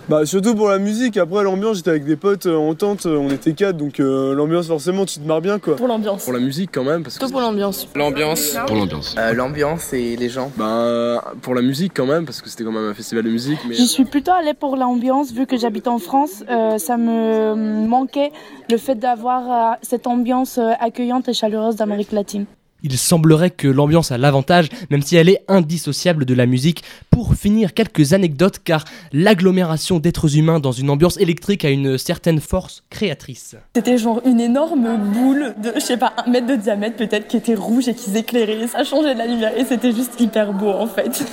Bah 0.09 0.27
surtout 0.27 0.57
pour 0.57 0.69
la 0.69 0.79
musique, 0.79 1.17
après 1.17 1.45
l'ambiance 1.45 1.77
j'étais 1.77 1.91
avec 1.91 2.05
des 2.05 2.17
potes 2.17 2.47
euh, 2.47 2.57
en 2.57 2.75
tente, 2.75 3.07
euh, 3.07 3.17
on 3.17 3.31
était 3.31 3.53
quatre 3.53 3.77
donc 3.77 4.01
euh, 4.01 4.35
l'ambiance 4.35 4.67
forcément 4.67 5.07
tu 5.07 5.21
te 5.21 5.27
marres 5.27 5.41
bien 5.41 5.61
quoi. 5.61 5.77
Pour 5.77 5.87
l'ambiance. 5.87 6.25
Pour 6.25 6.33
la 6.33 6.41
musique 6.41 6.71
quand 6.73 6.83
même 6.83 7.05
parce 7.05 7.19
que 7.19 7.31
pour 7.31 7.41
l'ambiance. 7.41 7.87
L'ambiance. 7.95 8.57
Pour 8.67 8.77
l'ambiance. 8.77 9.15
Euh, 9.17 9.33
L'ambiance 9.33 9.93
et 9.93 10.17
les 10.17 10.29
gens. 10.29 10.51
Bah 10.57 11.23
pour 11.41 11.55
la 11.55 11.63
musique 11.63 11.93
quand 11.95 12.07
même 12.07 12.25
parce 12.25 12.43
que 12.43 12.51
c'était 12.51 12.65
quand 12.65 12.73
même 12.73 12.91
un 12.91 12.95
festival 12.95 13.25
de 13.25 13.31
musique 13.31 13.61
mais 13.69 13.75
Je 13.75 13.85
suis 13.85 14.05
plutôt 14.05 14.33
allée 14.33 14.55
pour 14.55 14.77
l'ambiance, 14.77 15.33
vu 15.33 15.47
que 15.47 15.57
j'habite 15.57 15.87
en 15.87 15.99
France, 15.99 16.43
euh, 16.51 16.79
ça 16.79 16.97
me 16.97 17.87
manquait 17.87 18.33
le 18.71 18.79
fait 18.79 18.97
d'avoir 18.97 19.73
euh, 19.73 19.77
cette 19.83 20.09
ambiance 20.09 20.59
accueillante 20.81 21.29
et 21.29 21.33
chaleureuse 21.33 21.77
d'Amérique 21.77 22.11
latine. 22.13 22.47
Il 22.83 22.99
semblerait 22.99 23.51
que 23.51 23.69
l'ambiance 23.69 24.11
a 24.13 24.19
l'avantage, 24.19 24.69
même 24.91 25.03
si 25.03 25.17
elle 25.17 25.29
est 25.29 25.43
indissociable 25.49 26.25
de 26.25 26.35
la 26.35 26.47
musique. 26.47 26.83
Pour 27.11 27.35
finir, 27.35 27.75
quelques 27.75 28.13
anecdotes, 28.13 28.59
car 28.65 28.85
l'agglomération 29.13 29.99
d'êtres 29.99 30.37
humains 30.37 30.61
dans 30.61 30.73
une 30.73 30.91
ambiance 30.91 31.17
électrique 31.19 31.65
a 31.65 31.71
une 31.71 31.99
certaine 31.99 32.41
force 32.41 32.83
créatrice. 32.91 33.57
C'était 33.75 33.99
genre 33.99 34.21
une 34.25 34.41
énorme 34.41 34.97
boule 35.13 35.55
de, 35.63 35.73
je 35.75 35.81
sais 35.81 35.97
pas, 35.97 36.13
un 36.25 36.31
mètre 36.31 36.47
de 36.47 36.57
diamètre 36.57 36.97
peut-être, 36.97 37.29
qui 37.29 37.37
était 37.37 37.55
rouge 37.55 37.89
et 37.89 37.95
qui 37.95 38.11
s'éclairait. 38.11 38.67
Ça 38.67 38.85
changeait 38.85 39.15
de 39.15 39.19
la 39.19 39.27
lumière 39.27 39.57
et 39.57 39.65
c'était 39.65 39.93
juste 39.93 40.21
hyper 40.21 40.53
beau 40.53 40.71
en 40.71 40.87
fait. 40.87 41.25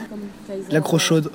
L'accro 0.70 0.98
chaude. 0.98 1.30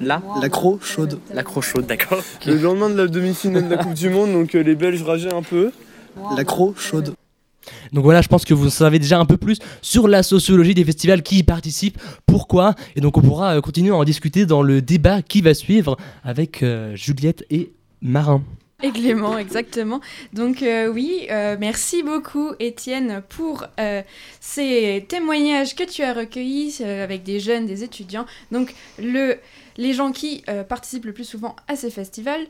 Là 0.00 0.22
L'accro 0.40 0.78
chaude. 0.80 1.18
L'accro 1.34 1.60
chaude, 1.60 1.86
d'accord. 1.86 2.22
le 2.46 2.56
lendemain 2.56 2.88
de 2.88 2.96
la 2.96 3.06
demi-finale 3.06 3.68
de 3.68 3.74
la 3.74 3.82
Coupe 3.82 3.94
du 3.94 4.08
Monde 4.08 4.32
donc 4.32 4.54
euh, 4.54 4.62
les 4.62 4.74
Belges 4.74 5.02
rageaient 5.02 5.34
un 5.34 5.42
peu. 5.42 5.72
L'accro 6.36 6.74
chaude. 6.76 7.14
Donc 7.92 8.04
voilà, 8.04 8.22
je 8.22 8.28
pense 8.28 8.44
que 8.44 8.54
vous 8.54 8.70
savez 8.70 8.98
déjà 8.98 9.18
un 9.18 9.26
peu 9.26 9.36
plus 9.36 9.58
sur 9.82 10.08
la 10.08 10.22
sociologie 10.22 10.74
des 10.74 10.84
festivals 10.84 11.22
qui 11.22 11.38
y 11.38 11.42
participent, 11.42 11.98
pourquoi, 12.26 12.74
et 12.96 13.00
donc 13.00 13.16
on 13.16 13.22
pourra 13.22 13.56
euh, 13.56 13.60
continuer 13.60 13.90
à 13.90 13.96
en 13.96 14.04
discuter 14.04 14.46
dans 14.46 14.62
le 14.62 14.82
débat 14.82 15.22
qui 15.22 15.40
va 15.40 15.54
suivre 15.54 15.96
avec 16.24 16.62
euh, 16.62 16.94
Juliette 16.96 17.44
et 17.50 17.72
Marin. 18.00 18.42
Et 18.82 18.92
Clément, 18.92 19.36
exactement. 19.36 20.00
Donc 20.32 20.62
euh, 20.62 20.88
oui, 20.88 21.28
merci 21.58 22.02
beaucoup 22.02 22.52
Étienne 22.58 23.22
pour 23.28 23.66
ces 24.40 25.04
témoignages 25.06 25.74
que 25.74 25.84
tu 25.84 26.02
as 26.02 26.14
recueillis 26.14 26.82
avec 26.82 27.22
des 27.22 27.40
jeunes, 27.40 27.66
des 27.66 27.84
étudiants. 27.84 28.24
Donc 28.50 28.74
le, 28.98 29.36
les 29.76 29.92
gens 29.92 30.12
qui 30.12 30.44
participent 30.70 31.04
le 31.04 31.12
plus 31.12 31.26
souvent 31.26 31.56
à 31.68 31.76
ces 31.76 31.90
festivals. 31.90 32.46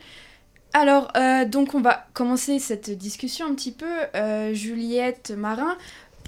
Alors, 0.73 1.11
euh, 1.17 1.45
donc 1.45 1.75
on 1.75 1.81
va 1.81 2.07
commencer 2.15 2.59
cette 2.59 2.91
discussion 2.91 3.47
un 3.47 3.55
petit 3.55 3.73
peu. 3.73 3.87
Euh, 4.15 4.55
Juliette, 4.55 5.33
Marin, 5.37 5.77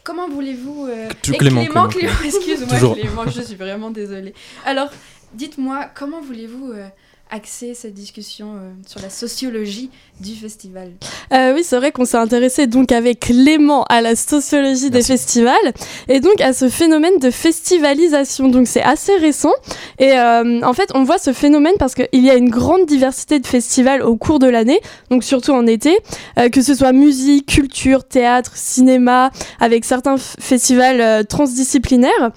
comment 0.04 0.28
voulez-vous... 0.28 0.86
euh, 0.86 1.08
Tout 1.22 1.34
et 1.34 1.38
Clément, 1.38 1.64
Clément, 1.64 1.88
Clément, 1.88 2.12
Clément, 2.14 2.24
excuse-moi. 2.38 2.94
Clément, 2.94 3.26
je 3.28 3.40
suis 3.40 3.54
vraiment 3.54 3.90
désolée. 3.90 4.34
Alors, 4.64 4.90
dites-moi, 5.34 5.86
comment 5.94 6.20
voulez-vous 6.20 6.72
euh, 6.72 6.88
axer 7.32 7.74
cette 7.74 7.94
discussion 7.94 8.54
euh, 8.56 8.72
sur 8.86 9.00
la 9.00 9.10
sociologie 9.10 9.90
du 10.20 10.34
festival 10.34 10.92
Euh, 11.32 11.54
oui, 11.54 11.64
c'est 11.64 11.76
vrai 11.78 11.90
qu'on 11.90 12.04
s'est 12.04 12.18
intéressé 12.18 12.66
donc 12.66 12.92
avec 12.92 13.20
Clément 13.20 13.84
à 13.88 14.02
la 14.02 14.14
sociologie 14.14 14.90
des 14.90 15.02
festivals 15.02 15.72
et 16.08 16.20
donc 16.20 16.40
à 16.42 16.52
ce 16.52 16.68
phénomène 16.68 17.18
de 17.18 17.30
festivalisation. 17.30 18.48
Donc 18.48 18.66
c'est 18.68 18.82
assez 18.82 19.16
récent 19.16 19.52
et 19.98 20.12
euh, 20.12 20.60
en 20.62 20.74
fait 20.74 20.90
on 20.94 21.04
voit 21.04 21.18
ce 21.18 21.32
phénomène 21.32 21.74
parce 21.78 21.94
qu'il 21.94 22.24
y 22.24 22.28
a 22.30 22.34
une 22.34 22.50
grande 22.50 22.84
diversité 22.86 23.38
de 23.40 23.46
festivals 23.46 24.02
au 24.02 24.16
cours 24.16 24.38
de 24.38 24.48
l'année, 24.48 24.80
donc 25.10 25.24
surtout 25.24 25.52
en 25.52 25.66
été, 25.66 25.98
euh, 26.38 26.50
que 26.50 26.60
ce 26.60 26.74
soit 26.74 26.92
musique, 26.92 27.46
culture, 27.46 28.04
théâtre, 28.04 28.52
cinéma, 28.54 29.30
avec 29.58 29.84
certains 29.86 30.16
festivals 30.18 31.00
euh, 31.00 31.22
transdisciplinaires. 31.22 32.32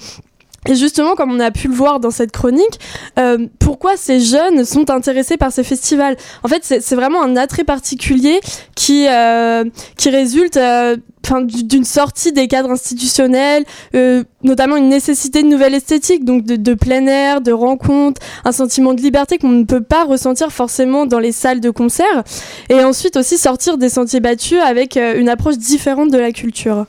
Et 0.67 0.75
justement, 0.75 1.15
comme 1.15 1.31
on 1.31 1.39
a 1.39 1.51
pu 1.51 1.67
le 1.67 1.73
voir 1.73 1.99
dans 1.99 2.11
cette 2.11 2.31
chronique, 2.31 2.79
euh, 3.19 3.47
pourquoi 3.59 3.97
ces 3.97 4.19
jeunes 4.19 4.65
sont 4.65 4.89
intéressés 4.89 5.37
par 5.37 5.51
ces 5.51 5.63
festivals? 5.63 6.17
En 6.43 6.47
fait, 6.47 6.63
c'est 6.63 6.95
vraiment 6.95 7.21
un 7.21 7.35
attrait 7.35 7.63
particulier 7.63 8.39
qui, 8.75 9.07
euh, 9.07 9.63
qui 9.97 10.09
résulte 10.09 10.57
euh, 10.57 10.97
d'une 11.41 11.85
sortie 11.85 12.31
des 12.31 12.47
cadres 12.47 12.71
institutionnels, 12.71 13.63
euh, 13.95 14.23
notamment 14.43 14.75
une 14.75 14.89
nécessité 14.89 15.43
de 15.43 15.47
nouvelle 15.47 15.73
esthétique, 15.73 16.23
donc 16.23 16.43
de, 16.43 16.55
de 16.55 16.73
plein 16.73 17.05
air, 17.07 17.41
de 17.41 17.51
rencontre, 17.51 18.21
un 18.43 18.51
sentiment 18.51 18.93
de 18.93 19.01
liberté 19.01 19.37
qu'on 19.37 19.49
ne 19.49 19.63
peut 19.63 19.81
pas 19.81 20.03
ressentir 20.03 20.51
forcément 20.51 21.05
dans 21.05 21.19
les 21.19 21.31
salles 21.31 21.61
de 21.61 21.69
concert, 21.69 22.23
et 22.69 22.83
ensuite 22.83 23.17
aussi 23.17 23.37
sortir 23.37 23.77
des 23.77 23.89
sentiers 23.89 24.19
battus 24.19 24.59
avec 24.59 24.97
euh, 24.97 25.19
une 25.19 25.29
approche 25.29 25.57
différente 25.57 26.11
de 26.11 26.17
la 26.17 26.31
culture. 26.31 26.85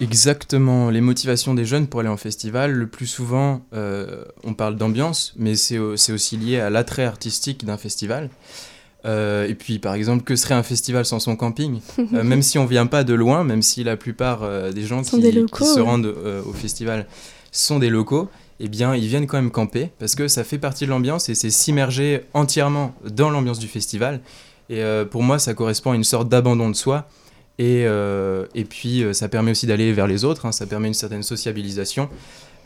Exactement, 0.00 0.90
les 0.90 1.00
motivations 1.00 1.54
des 1.54 1.64
jeunes 1.64 1.86
pour 1.86 2.00
aller 2.00 2.08
en 2.08 2.16
festival, 2.16 2.72
le 2.72 2.86
plus 2.86 3.06
souvent 3.06 3.62
euh, 3.74 4.24
on 4.44 4.54
parle 4.54 4.76
d'ambiance, 4.76 5.34
mais 5.36 5.56
c'est 5.56 5.78
au- 5.78 5.96
c'est 5.96 6.12
aussi 6.12 6.36
lié 6.36 6.58
à 6.58 6.70
l'attrait 6.70 7.04
artistique 7.04 7.64
d'un 7.64 7.76
festival. 7.76 8.30
Euh, 9.06 9.46
et 9.48 9.54
puis 9.54 9.78
par 9.78 9.94
exemple, 9.94 10.24
que 10.24 10.36
serait 10.36 10.54
un 10.54 10.62
festival 10.62 11.04
sans 11.04 11.20
son 11.20 11.36
camping? 11.36 11.80
Euh, 11.98 12.22
Même 12.24 12.42
si 12.42 12.58
on 12.58 12.66
vient 12.66 12.86
pas 12.86 13.04
de 13.04 13.14
loin, 13.14 13.44
même 13.44 13.62
si 13.62 13.82
la 13.84 13.96
plupart 13.96 14.40
des 14.72 14.82
gens 14.82 15.02
qui, 15.02 15.20
des 15.20 15.30
qui 15.30 15.36
locaux, 15.38 15.64
se 15.64 15.80
rendent 15.80 16.14
au 16.46 16.52
festival 16.52 17.06
sont 17.52 17.78
des 17.78 17.90
locaux, 17.90 18.28
eh 18.60 18.68
bien 18.68 18.94
ils 18.94 19.06
viennent 19.06 19.26
quand 19.26 19.38
même 19.40 19.50
camper 19.50 19.90
parce 19.98 20.14
que 20.14 20.28
ça 20.28 20.44
fait 20.44 20.58
partie 20.58 20.84
de 20.84 20.90
l'ambiance 20.90 21.28
et 21.28 21.34
c'est 21.34 21.50
s'immerger 21.50 22.22
entièrement 22.34 22.94
dans 23.04 23.30
l'ambiance 23.30 23.58
du 23.58 23.68
festival. 23.68 24.20
Et 24.68 24.82
pour 25.10 25.22
moi, 25.24 25.38
ça 25.40 25.52
correspond 25.54 25.92
à 25.92 25.96
une 25.96 26.04
sorte 26.04 26.28
d'abandon 26.28 26.68
de 26.70 26.76
soi. 26.76 27.08
Et, 27.60 27.84
euh, 27.84 28.46
et 28.54 28.64
puis, 28.64 29.04
euh, 29.04 29.12
ça 29.12 29.28
permet 29.28 29.50
aussi 29.50 29.66
d'aller 29.66 29.92
vers 29.92 30.06
les 30.06 30.24
autres, 30.24 30.46
hein, 30.46 30.52
ça 30.52 30.66
permet 30.66 30.88
une 30.88 30.94
certaine 30.94 31.22
sociabilisation. 31.22 32.08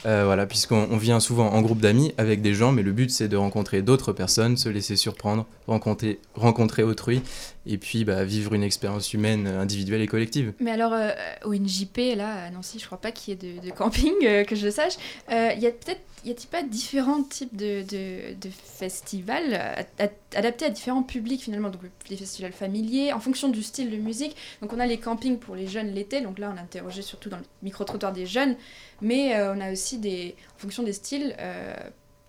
Euh, 0.07 0.23
voilà, 0.25 0.47
puisqu'on 0.47 0.87
on 0.89 0.97
vient 0.99 1.19
souvent 1.19 1.51
en 1.51 1.63
groupe 1.63 1.81
d'amis 1.81 2.15
avec 2.17 2.43
des 2.43 2.55
gens, 2.55 2.71
mais 2.71 2.83
le 2.83 2.93
but 2.93 3.11
c'est 3.11 3.27
de 3.27 3.37
rencontrer 3.37 3.83
d'autres 3.83 4.13
personnes, 4.13 4.57
se 4.57 4.69
laisser 4.69 4.95
surprendre, 4.95 5.47
rencontrer, 5.67 6.21
rencontrer 6.35 6.85
autrui, 6.85 7.23
et 7.67 7.79
puis 7.79 8.05
bah, 8.05 8.25
vivre 8.25 8.55
une 8.55 8.63
expérience 8.63 9.13
humaine 9.15 9.47
individuelle 9.47 10.03
et 10.03 10.07
collective. 10.07 10.53
Mais 10.61 10.71
alors, 10.71 10.93
euh, 10.93 11.11
au 11.45 11.55
NJP, 11.55 12.17
là, 12.17 12.45
à 12.45 12.51
Nancy, 12.51 12.79
je 12.79 12.87
crois 12.87 13.01
pas 13.01 13.13
qu'il 13.13 13.35
y 13.35 13.47
ait 13.47 13.61
de, 13.61 13.71
camping, 13.71 14.15
euh, 14.25 14.45
que 14.45 14.57
je 14.57 14.69
sache. 14.71 14.95
Euh, 15.31 15.51
Il 15.57 15.63
peut-être, 15.63 16.01
y 16.25 16.31
a-t-il 16.31 16.49
pas 16.49 16.63
différents 16.63 17.23
types 17.23 17.57
de, 17.57 17.83
de, 17.83 18.51
festivals 18.51 19.53
euh, 19.99 20.07
adaptés 20.35 20.67
à 20.67 20.71
différents 20.71 21.03
publics 21.03 21.43
finalement? 21.43 21.71
Donc, 21.71 21.83
des 22.09 22.17
festivals 22.17 22.53
familiers, 22.53 23.13
en 23.13 23.21
fonction 23.21 23.49
du 23.49 23.63
style 23.63 23.91
de 23.91 23.97
musique. 23.97 24.37
Donc, 24.61 24.73
on 24.73 24.81
a 24.81 24.87
les 24.87 24.99
campings 24.99 25.39
pour 25.39 25.55
les 25.55 25.67
jeunes 25.67 25.93
l'été. 25.93 26.21
Donc 26.21 26.39
là, 26.39 26.53
on 26.55 26.59
a 26.59 26.63
interrogé 26.63 27.03
surtout 27.03 27.29
dans 27.29 27.39
le 27.39 27.45
micro-trottoir 27.63 28.13
des 28.13 28.27
jeunes. 28.27 28.57
Mais 29.01 29.37
euh, 29.37 29.55
on 29.55 29.61
a 29.61 29.73
aussi, 29.73 29.99
des, 29.99 30.35
en 30.57 30.59
fonction 30.59 30.83
des 30.83 30.93
styles, 30.93 31.35
euh, 31.39 31.75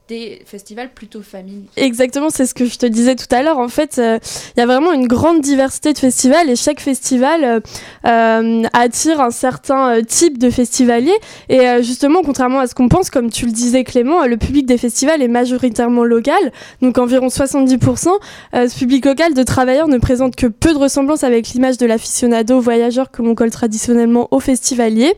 des 0.08 0.42
festivals 0.46 0.90
plutôt 0.94 1.22
familiers. 1.22 1.68
Exactement, 1.78 2.30
c'est 2.30 2.46
ce 2.46 2.54
que 2.54 2.66
je 2.66 2.78
te 2.78 2.86
disais 2.86 3.16
tout 3.16 3.34
à 3.34 3.42
l'heure. 3.42 3.58
En 3.58 3.70
fait, 3.70 3.98
euh, 3.98 4.20
il 4.56 4.60
y 4.60 4.64
a 4.64 4.66
vraiment 4.66 4.94
une 4.94 5.08
grande 5.08 5.42
diversité 5.42 5.94
de 5.94 5.98
festivals 5.98 6.50
et 6.50 6.56
chaque 6.56 6.80
festival 6.80 7.44
euh, 7.44 7.60
euh, 8.06 8.64
attire 8.74 9.20
un 9.22 9.32
certain 9.32 10.02
type 10.04 10.38
de 10.38 10.50
festivalier. 10.50 11.14
Et 11.50 11.66
justement, 11.82 12.22
contrairement 12.24 12.60
à 12.60 12.68
ce 12.68 12.76
qu'on 12.76 12.88
pense, 12.88 13.10
comme 13.10 13.30
tu 13.30 13.46
le 13.46 13.52
disais 13.52 13.84
Clément, 13.84 14.26
le 14.26 14.38
public 14.38 14.66
des 14.66 14.78
festivals 14.78 15.22
est 15.22 15.28
majoritairement 15.28 16.04
local, 16.04 16.52
donc 16.82 16.98
environ 16.98 17.28
70%. 17.28 18.10
Euh, 18.54 18.68
ce 18.68 18.78
public 18.78 19.06
local 19.06 19.34
de 19.34 19.44
travailleurs 19.44 19.88
ne 19.88 19.98
présente 19.98 20.36
que 20.36 20.48
peu 20.48 20.74
de 20.74 20.78
ressemblance 20.78 21.24
avec 21.24 21.50
l'image 21.50 21.78
de 21.78 21.86
l'aficionado 21.86 22.60
voyageur 22.60 23.12
que 23.12 23.22
l'on 23.22 23.36
colle 23.36 23.52
traditionnellement 23.52 24.28
aux 24.32 24.40
festivaliers. 24.40 25.14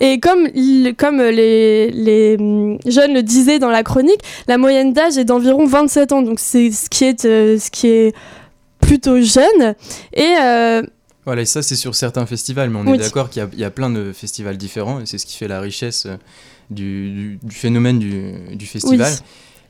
Et 0.00 0.20
comme, 0.20 0.48
comme 0.96 1.22
les, 1.22 1.90
les 1.90 2.36
hum, 2.38 2.78
jeunes 2.86 3.14
le 3.14 3.22
disaient 3.22 3.58
dans 3.58 3.70
la 3.70 3.82
chronique, 3.82 4.21
la 4.48 4.58
moyenne 4.58 4.92
d'âge 4.92 5.18
est 5.18 5.24
d'environ 5.24 5.66
27 5.66 6.12
ans, 6.12 6.22
donc 6.22 6.38
c'est 6.40 6.70
ce 6.70 6.88
qui 6.90 7.04
est, 7.04 7.24
euh, 7.24 7.58
ce 7.58 7.70
qui 7.70 7.88
est 7.88 8.14
plutôt 8.80 9.20
jeune. 9.20 9.74
Et 10.14 10.34
euh, 10.42 10.82
Voilà, 11.24 11.42
et 11.42 11.46
ça 11.46 11.62
c'est 11.62 11.76
sur 11.76 11.94
certains 11.94 12.26
festivals, 12.26 12.70
mais 12.70 12.78
on 12.78 12.86
Oui. 12.86 12.94
est 12.94 12.98
d'accord 13.02 13.30
qu'il 13.30 13.46
y 13.54 13.60
y, 13.60 13.64
a 13.64 13.70
plein 13.70 13.90
de 13.90 14.12
festivals 14.12 14.56
différents, 14.56 15.00
et 15.00 15.06
c'est 15.06 15.18
ce 15.18 15.26
qui 15.26 15.36
fait 15.36 15.48
la 15.48 15.60
richesse 15.60 16.06
euh, 16.06 16.16
du, 16.70 17.10
du- 17.10 17.38
du 17.42 17.54
phénomène 17.54 17.98
du, 17.98 18.32
du 18.56 18.66
festival. 18.66 19.12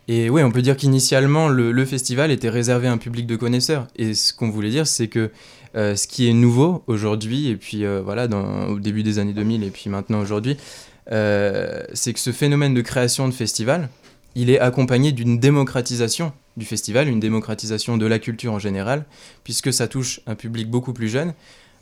Et 0.09 0.29
oui, 0.31 0.43
on 0.43 0.51
peut 0.51 0.63
dire 0.63 0.77
qu'initialement, 0.77 1.49
le, 1.49 1.71
le 1.73 1.85
festival 1.85 2.31
était 2.33 2.49
réservé 2.51 2.89
à 2.89 2.93
un 2.93 2.99
public 2.99 3.25
de 3.27 3.37
connaisseurs. 3.37 3.87
Et 3.97 4.15
ce 4.15 4.33
qu'on 4.35 4.51
voulait 4.51 4.71
dire, 4.71 4.87
c'est 4.87 5.07
que 5.07 5.31
euh, 5.77 5.95
ce 5.95 6.07
qui 6.09 6.29
est 6.29 6.33
nouveau 6.33 6.83
aujourd'hui, 6.89 7.49
et 7.49 7.57
puis 7.57 7.85
euh, 7.85 8.03
voilà, 8.05 8.27
dans, 8.27 8.67
au 8.67 8.79
début 8.81 9.05
des 9.05 9.19
années 9.21 9.33
2000, 9.33 9.63
et 9.63 9.71
puis 9.71 9.89
maintenant 9.91 10.21
aujourd'hui, 10.21 10.57
euh, 11.13 11.83
c'est 11.93 12.13
que 12.13 12.19
ce 12.21 12.33
phénomène 12.33 12.75
de 12.75 12.81
création 12.81 13.29
de 13.29 13.33
festival, 13.33 13.89
il 14.35 14.51
est 14.51 14.59
accompagné 14.59 15.13
d'une 15.13 15.39
démocratisation 15.39 16.33
du 16.57 16.65
festival, 16.67 17.09
une 17.09 17.21
démocratisation 17.21 17.97
de 17.97 18.07
la 18.07 18.19
culture 18.19 18.53
en 18.53 18.59
général, 18.59 19.05
puisque 19.45 19.73
ça 19.73 19.89
touche 19.89 20.21
un 20.27 20.35
public 20.35 20.69
beaucoup 20.71 20.93
plus 20.93 21.09
jeune, 21.09 21.35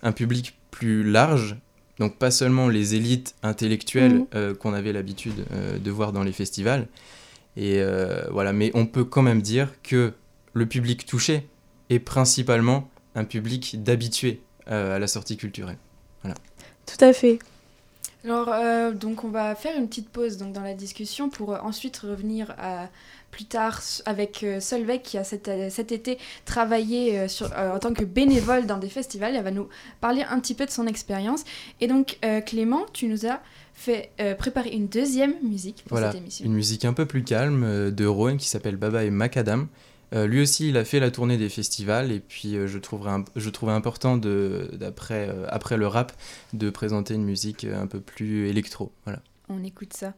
un 0.03 0.13
public 0.13 0.57
plus 0.71 1.03
large, 1.03 1.57
donc 1.99 2.17
pas 2.17 2.31
seulement 2.31 2.69
les 2.69 2.95
élites 2.95 3.35
intellectuelles 3.43 4.15
Mhm. 4.15 4.27
euh, 4.35 4.55
qu'on 4.55 4.73
avait 4.73 4.93
l'habitude 4.93 5.45
euh, 5.53 5.79
de 5.79 5.91
voir 5.91 6.13
dans 6.13 6.23
les 6.23 6.33
festivals, 6.33 6.87
et 7.57 7.81
euh, 7.81 8.23
voilà, 8.31 8.53
mais 8.53 8.71
on 8.75 8.87
peut 8.87 9.05
quand 9.05 9.23
même 9.23 9.43
dire 9.43 9.69
que 9.83 10.13
le 10.55 10.67
public 10.67 11.05
touché 11.05 11.47
est 11.91 11.99
principalement 11.99 12.89
un 13.15 13.25
public 13.25 13.83
d'habitués 13.83 14.41
à 14.67 15.01
la 15.01 15.07
sortie 15.09 15.37
culturelle. 15.37 15.79
Voilà. 16.23 16.37
tout 16.87 17.05
à 17.05 17.13
fait. 17.13 17.41
Alors, 18.25 18.51
euh, 18.53 18.93
donc, 18.93 19.25
on 19.25 19.29
va 19.29 19.55
faire 19.55 19.77
une 19.79 19.89
petite 19.89 20.11
pause 20.11 20.37
donc, 20.37 20.53
dans 20.53 20.61
la 20.63 20.75
discussion 20.75 21.31
pour 21.31 21.55
euh, 21.55 21.59
ensuite 21.63 21.97
revenir 21.99 22.55
à 22.59 22.89
plus 23.31 23.45
tard 23.45 23.81
avec 24.07 24.43
euh, 24.43 24.61
Solveig 24.61 24.99
qui 25.03 25.17
a 25.17 25.25
cet, 25.25 25.49
cet 25.71 25.93
été 25.93 26.19
travaillé 26.45 27.29
sur, 27.29 27.51
euh, 27.57 27.75
en 27.75 27.79
tant 27.79 27.95
que 27.95 28.05
bénévole 28.05 28.67
dans 28.67 28.77
des 28.77 28.89
festivals. 28.89 29.35
Elle 29.37 29.45
va 29.45 29.51
nous 29.53 29.69
parler 30.01 30.23
un 30.29 30.39
petit 30.41 30.55
peu 30.55 30.67
de 30.67 30.71
son 30.71 30.87
expérience. 30.87 31.45
Et 31.81 31.87
donc, 31.87 32.19
euh, 32.25 32.41
Clément, 32.41 32.85
tu 32.93 33.07
nous 33.07 33.27
as 33.27 33.41
fait 33.73 34.11
euh, 34.21 34.35
préparer 34.35 34.71
une 34.71 34.89
deuxième 34.89 35.35
musique 35.43 35.85
pour 35.87 35.97
Voilà, 35.97 36.13
cette 36.13 36.21
émission. 36.21 36.45
une 36.45 36.53
musique 36.53 36.85
un 36.85 36.93
peu 36.93 37.07
plus 37.07 37.23
calme 37.25 37.91
de 37.91 38.05
Rowan 38.07 38.37
qui 38.37 38.49
s'appelle 38.49 38.77
Baba 38.77 39.05
et 39.05 39.11
Macadam. 39.11 39.69
Euh, 40.13 40.27
lui 40.27 40.41
aussi, 40.41 40.69
il 40.69 40.77
a 40.77 40.85
fait 40.85 41.01
la 41.01 41.11
tournée 41.11 41.37
des 41.37 41.49
festivals 41.49 42.11
et 42.11 42.21
puis 42.21 42.57
euh, 42.57 42.67
je, 42.67 42.79
trouverais 42.79 43.23
trouvais 43.53 43.73
important, 43.73 44.21
euh, 44.25 44.69
après 44.81 45.77
le 45.77 45.87
rap, 45.87 46.13
de 46.53 46.71
présenter 46.71 47.15
une 47.15 47.25
musique 47.25 47.65
un 47.65 47.87
peu 47.87 48.01
plus 48.01 48.49
électro. 48.49 48.93
On 49.49 49.63
écoute 49.63 49.93
ça. 49.93 50.15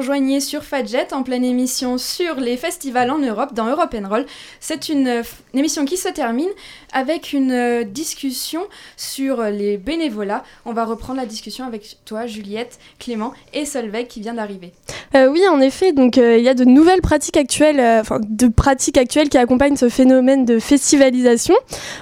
Rejoignez 0.00 0.40
sur 0.40 0.64
Fadjet 0.64 1.12
en 1.12 1.22
pleine 1.22 1.44
émission 1.44 1.98
sur 1.98 2.36
les 2.36 2.56
festivals 2.56 3.10
en 3.10 3.18
Europe 3.18 3.52
dans 3.52 3.66
Europe 3.66 3.94
Roll. 4.08 4.24
C'est 4.58 4.88
une, 4.88 5.06
euh, 5.06 5.22
une 5.52 5.58
émission 5.58 5.84
qui 5.84 5.98
se 5.98 6.08
termine 6.08 6.48
avec 6.94 7.34
une 7.34 7.52
euh, 7.52 7.84
discussion 7.84 8.62
sur 8.96 9.42
les 9.42 9.76
bénévolats. 9.76 10.42
On 10.64 10.72
va 10.72 10.86
reprendre 10.86 11.20
la 11.20 11.26
discussion 11.26 11.66
avec 11.66 11.98
toi, 12.06 12.26
Juliette, 12.26 12.78
Clément 12.98 13.34
et 13.52 13.66
Solveig 13.66 14.06
qui 14.06 14.22
vient 14.22 14.32
d'arriver. 14.32 14.72
Euh, 15.16 15.26
oui, 15.26 15.42
en 15.50 15.60
effet, 15.60 15.92
donc 15.92 16.18
euh, 16.18 16.38
il 16.38 16.44
y 16.44 16.48
a 16.48 16.54
de 16.54 16.64
nouvelles 16.64 17.00
pratiques 17.00 17.36
actuelles, 17.36 17.80
euh, 17.80 18.00
enfin 18.00 18.20
de 18.22 18.46
pratiques 18.46 18.96
actuelles 18.96 19.28
qui 19.28 19.38
accompagnent 19.38 19.76
ce 19.76 19.88
phénomène 19.88 20.44
de 20.44 20.60
festivalisation. 20.60 21.54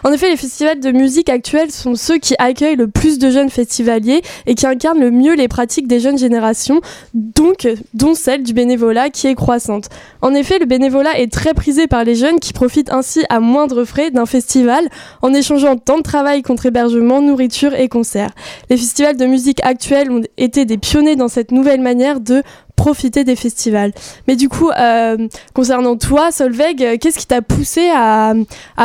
En 0.04 0.12
effet, 0.12 0.28
les 0.28 0.36
festivals 0.36 0.78
de 0.78 0.92
musique 0.92 1.30
actuels 1.30 1.70
sont 1.70 1.94
ceux 1.94 2.18
qui 2.18 2.34
accueillent 2.38 2.76
le 2.76 2.88
plus 2.88 3.18
de 3.18 3.30
jeunes 3.30 3.48
festivaliers 3.48 4.20
et 4.46 4.54
qui 4.54 4.66
incarnent 4.66 5.00
le 5.00 5.10
mieux 5.10 5.34
les 5.34 5.48
pratiques 5.48 5.86
des 5.86 6.00
jeunes 6.00 6.18
générations, 6.18 6.82
donc 7.14 7.66
dont 7.94 8.14
celle 8.14 8.42
du 8.42 8.52
bénévolat 8.52 9.10
qui 9.10 9.26
est 9.26 9.34
croissante. 9.34 9.88
En 10.22 10.34
effet, 10.34 10.58
le 10.58 10.66
bénévolat 10.66 11.18
est 11.18 11.32
très 11.32 11.54
prisé 11.54 11.86
par 11.86 12.04
les 12.04 12.14
jeunes 12.14 12.40
qui 12.40 12.52
profitent 12.52 12.92
ainsi 12.92 13.24
à 13.28 13.40
moindre 13.40 13.84
frais 13.84 14.10
d'un 14.10 14.26
festival 14.26 14.88
en 15.22 15.32
échangeant 15.32 15.76
temps 15.76 15.98
de 15.98 16.02
travail 16.02 16.42
contre 16.42 16.66
hébergement, 16.66 17.22
nourriture 17.22 17.74
et 17.74 17.88
concerts. 17.88 18.32
Les 18.70 18.76
festivals 18.76 19.16
de 19.16 19.26
musique 19.26 19.60
actuels 19.64 20.10
ont 20.10 20.22
été 20.36 20.64
des 20.64 20.78
pionniers 20.78 21.16
dans 21.16 21.28
cette 21.28 21.52
nouvelle 21.52 21.80
manière 21.80 22.20
de 22.20 22.42
profiter 22.78 23.24
des 23.24 23.36
festivals. 23.36 23.92
Mais 24.28 24.36
du 24.36 24.48
coup, 24.48 24.70
euh, 24.70 25.28
concernant 25.52 25.96
toi, 25.96 26.30
Solveig, 26.30 26.76
euh, 26.80 26.96
qu'est-ce 26.98 27.18
qui 27.18 27.26
t'a 27.26 27.42
poussé 27.42 27.90
à, 27.92 28.34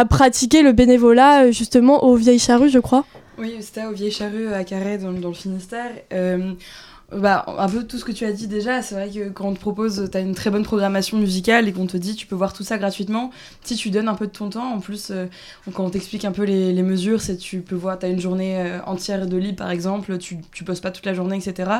pratiquer 0.09 0.63
le 0.63 0.73
bénévolat 0.73 1.43
euh, 1.43 1.51
justement 1.51 2.03
aux 2.03 2.15
Vieilles 2.15 2.39
Charrues, 2.39 2.69
je 2.69 2.79
crois? 2.79 3.05
Oui, 3.37 3.55
c'était 3.61 3.85
aux 3.85 3.93
Vieilles 3.93 4.11
Charrues 4.11 4.51
à 4.53 4.63
Carré, 4.63 4.97
dans, 4.97 5.11
le 5.11 5.33
Finistère. 5.33 5.91
Bah, 7.19 7.45
un 7.58 7.69
peu 7.69 7.84
tout 7.84 7.97
ce 7.97 8.06
que 8.06 8.12
tu 8.12 8.26
as 8.26 8.32
dit 8.32 8.47
déjà, 8.47 8.82
c'est 8.82 8.95
vrai 8.95 9.10
que 9.10 9.30
quand 9.30 9.47
on 9.47 9.54
te 9.54 9.60
propose, 9.60 10.10
tu 10.12 10.17
as 10.17 10.21
une 10.21 10.36
très 10.36 10.49
bonne 10.49 10.63
programmation 10.63 11.17
musicale 11.17 11.67
et 11.67 11.73
qu'on 11.73 11.88
te 11.88 11.97
dit 11.97 12.15
tu 12.15 12.28
peux 12.28 12.36
voir 12.36 12.54
tout 12.54 12.63
ça 12.63 12.78
gratuitement, 12.78 13.32
si 13.63 13.76
tu 13.76 13.89
donnes 13.89 14.08
un 14.08 14.15
peu 14.15 14.28
de 14.28 14.32
ton 14.32 14.49
temps, 14.49 14.73
en 14.73 14.80
plus, 14.80 15.12
euh, 15.12 15.26
quand 15.73 15.86
on 15.86 15.89
t'explique 15.89 16.26
un 16.26 16.32
peu 16.32 16.43
les, 16.43 16.84
mesures, 16.84 17.21
c'est 17.21 17.38
tu 17.38 17.62
peux 17.62 17.76
voir, 17.76 17.97
tu 17.99 18.06
as 18.06 18.10
une 18.10 18.19
journée 18.19 18.58
euh, 18.58 18.80
entière 18.86 19.26
de 19.28 19.38
libre 19.38 19.58
par 19.58 19.71
exemple, 19.71 20.17
tu, 20.17 20.38
tu 20.52 20.63
poses 20.63 20.82
pas 20.82 20.91
toute 20.91 21.06
la 21.06 21.13
journée, 21.13 21.38
etc. 21.38 21.71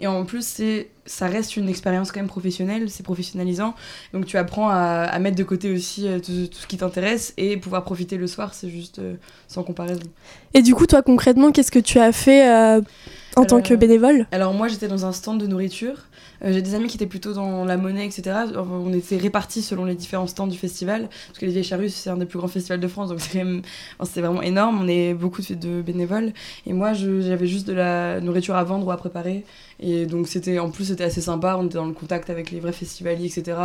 Et 0.00 0.06
en 0.06 0.24
plus, 0.24 0.46
c'est 0.46 0.90
ça 1.04 1.28
reste 1.28 1.56
une 1.56 1.68
expérience 1.68 2.10
quand 2.10 2.18
même 2.18 2.28
professionnelle, 2.28 2.90
c'est 2.90 3.04
professionnalisant. 3.04 3.76
Donc 4.12 4.26
tu 4.26 4.38
apprends 4.38 4.68
à, 4.70 5.16
mettre 5.20 5.36
de 5.36 5.44
côté 5.44 5.72
aussi 5.72 6.08
euh, 6.08 6.18
tout, 6.18 6.32
ce 6.50 6.66
qui 6.66 6.78
t'intéresse 6.78 7.32
et 7.36 7.56
pouvoir 7.56 7.84
profiter 7.84 8.16
le 8.16 8.26
soir, 8.26 8.54
c'est 8.54 8.68
juste 8.68 9.00
sans 9.46 9.62
comparaison. 9.62 10.00
Et 10.54 10.62
du 10.62 10.74
coup, 10.74 10.86
toi 10.86 11.02
concrètement, 11.02 11.52
qu'est-ce 11.52 11.70
que 11.70 11.78
tu 11.78 11.98
as 11.98 12.12
fait 12.12 12.48
euh, 12.48 12.80
en 13.36 13.44
tant 13.44 13.60
que 13.60 13.74
bénévole? 13.74 14.26
Alors 14.32 14.54
moi 14.54 14.68
j'étais 14.68 14.88
dans 14.88 15.06
un 15.06 15.12
stand 15.12 15.40
de 15.40 15.46
nourriture. 15.46 15.96
Euh, 16.44 16.52
J'ai 16.52 16.62
des 16.62 16.74
amis 16.74 16.88
qui 16.88 16.96
étaient 16.96 17.06
plutôt 17.06 17.32
dans 17.32 17.64
la 17.64 17.76
monnaie, 17.76 18.06
etc. 18.06 18.36
On 18.56 18.92
était 18.92 19.16
répartis 19.16 19.62
selon 19.62 19.84
les 19.84 19.94
différents 19.94 20.26
stands 20.26 20.46
du 20.46 20.58
festival. 20.58 21.08
Parce 21.28 21.38
que 21.38 21.46
les 21.46 21.52
Vieilles 21.52 21.64
Charrues, 21.64 21.88
c'est 21.90 22.10
un 22.10 22.16
des 22.16 22.26
plus 22.26 22.38
grands 22.38 22.48
festivals 22.48 22.80
de 22.80 22.88
France. 22.88 23.08
Donc 23.10 23.20
c'est 23.20 23.42
enfin, 23.98 24.20
vraiment 24.20 24.42
énorme. 24.42 24.80
On 24.82 24.88
est 24.88 25.14
beaucoup 25.14 25.42
de, 25.42 25.82
bénévoles. 25.82 26.32
Et 26.66 26.72
moi 26.72 26.92
j'avais 26.92 27.46
juste 27.46 27.66
de 27.66 27.72
la 27.72 28.20
nourriture 28.20 28.56
à 28.56 28.64
vendre 28.64 28.86
ou 28.86 28.90
à 28.90 28.96
préparer. 28.96 29.44
Et 29.78 30.06
donc 30.06 30.26
c'était 30.26 30.58
en 30.58 30.70
plus 30.70 30.86
c'était 30.86 31.04
assez 31.04 31.20
sympa. 31.20 31.56
On 31.58 31.66
était 31.66 31.74
dans 31.74 31.86
le 31.86 31.92
contact 31.92 32.30
avec 32.30 32.50
les 32.50 32.60
vrais 32.60 32.72
festivaliers, 32.72 33.26
etc. 33.26 33.58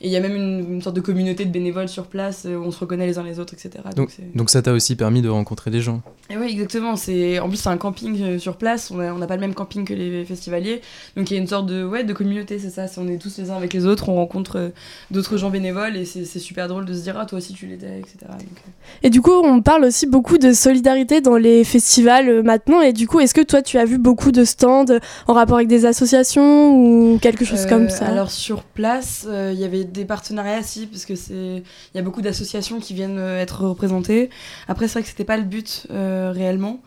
Et 0.00 0.08
il 0.08 0.12
y 0.12 0.16
a 0.16 0.20
même 0.20 0.34
une, 0.34 0.74
une 0.74 0.82
sorte 0.82 0.96
de 0.96 1.00
communauté 1.00 1.44
de 1.44 1.50
bénévoles 1.50 1.88
sur 1.88 2.06
place 2.06 2.44
euh, 2.46 2.56
où 2.56 2.64
on 2.64 2.70
se 2.72 2.78
reconnaît 2.80 3.06
les 3.06 3.18
uns 3.18 3.22
les 3.22 3.38
autres, 3.38 3.54
etc. 3.54 3.70
Donc, 3.84 3.94
Donc, 3.96 4.10
c'est- 4.10 4.36
donc 4.36 4.50
ça 4.50 4.60
t'a 4.62 4.72
aussi 4.72 4.96
permis 4.96 5.22
de 5.22 5.28
rencontrer 5.28 5.70
des 5.70 5.80
gens. 5.80 6.02
et 6.30 6.36
oui, 6.36 6.48
exactement. 6.50 6.92
En 6.94 7.48
plus 7.48 7.56
c'est 7.56 7.68
un 7.68 7.76
camping 7.76 8.20
euh, 8.22 8.38
sur 8.40 8.56
place. 8.56 8.90
On 8.90 8.96
n'a 8.96 9.26
pas 9.26 9.36
le 9.36 9.40
même 9.40 9.54
camping 9.54 9.84
que 9.84 9.94
les 9.94 10.24
festivaliers, 10.24 10.80
donc 11.16 11.30
il 11.30 11.34
y 11.34 11.36
a 11.36 11.40
une 11.40 11.46
sorte 11.46 11.66
de 11.66 11.84
ouais 11.84 12.02
de 12.04 12.11
communauté, 12.14 12.58
c'est 12.58 12.70
ça. 12.70 12.86
On 12.98 13.08
est 13.08 13.18
tous 13.18 13.38
les 13.38 13.50
uns 13.50 13.56
avec 13.56 13.72
les 13.72 13.86
autres. 13.86 14.08
On 14.08 14.14
rencontre 14.14 14.58
euh, 14.58 14.68
d'autres 15.10 15.36
gens 15.36 15.50
bénévoles 15.50 15.96
et 15.96 16.04
c'est 16.04 16.38
super 16.38 16.68
drôle 16.68 16.84
de 16.84 16.94
se 16.94 17.00
dire 17.00 17.16
ah 17.18 17.26
toi 17.26 17.38
aussi 17.38 17.52
tu 17.54 17.66
l'étais, 17.66 17.98
etc. 17.98 18.16
Donc, 18.28 18.40
euh, 18.40 18.70
Et 19.02 19.10
du 19.10 19.20
coup, 19.20 19.32
on 19.32 19.62
parle 19.62 19.84
aussi 19.84 20.06
beaucoup 20.06 20.38
de 20.38 20.52
solidarité 20.52 21.20
dans 21.20 21.36
les 21.36 21.64
festivals 21.64 22.28
euh, 22.28 22.42
maintenant. 22.42 22.80
Et 22.80 22.92
du 22.92 23.06
coup, 23.06 23.20
est-ce 23.20 23.34
que 23.34 23.40
toi, 23.40 23.62
tu 23.62 23.78
as 23.78 23.84
vu 23.84 23.98
beaucoup 23.98 24.32
de 24.32 24.44
stands 24.44 24.84
en 25.26 25.32
rapport 25.32 25.56
avec 25.56 25.68
des 25.68 25.86
associations 25.86 26.74
ou 26.76 27.18
quelque 27.20 27.44
chose 27.44 27.64
Euh, 27.66 27.68
comme 27.68 27.88
ça? 27.88 28.06
Alors 28.06 28.30
sur 28.30 28.62
place, 28.62 29.26
euh, 29.28 29.50
il 29.54 29.60
y 29.60 29.64
avait 29.64 29.84
des 29.84 30.04
partenariats 30.04 30.62
si, 30.62 30.86
parce 30.86 31.04
que 31.04 31.14
c'est, 31.14 31.34
il 31.34 31.96
y 31.96 31.98
a 31.98 32.02
beaucoup 32.02 32.22
d'associations 32.22 32.80
qui 32.80 32.94
viennent 32.94 33.18
être 33.18 33.64
représentées. 33.66 34.30
Après, 34.68 34.86
c'est 34.88 34.94
vrai 34.94 35.02
que 35.02 35.08
c'était 35.08 35.24
pas 35.24 35.36
le 35.36 35.44
but 35.44 35.86
euh, 35.90 36.32
réellement. 36.34 36.80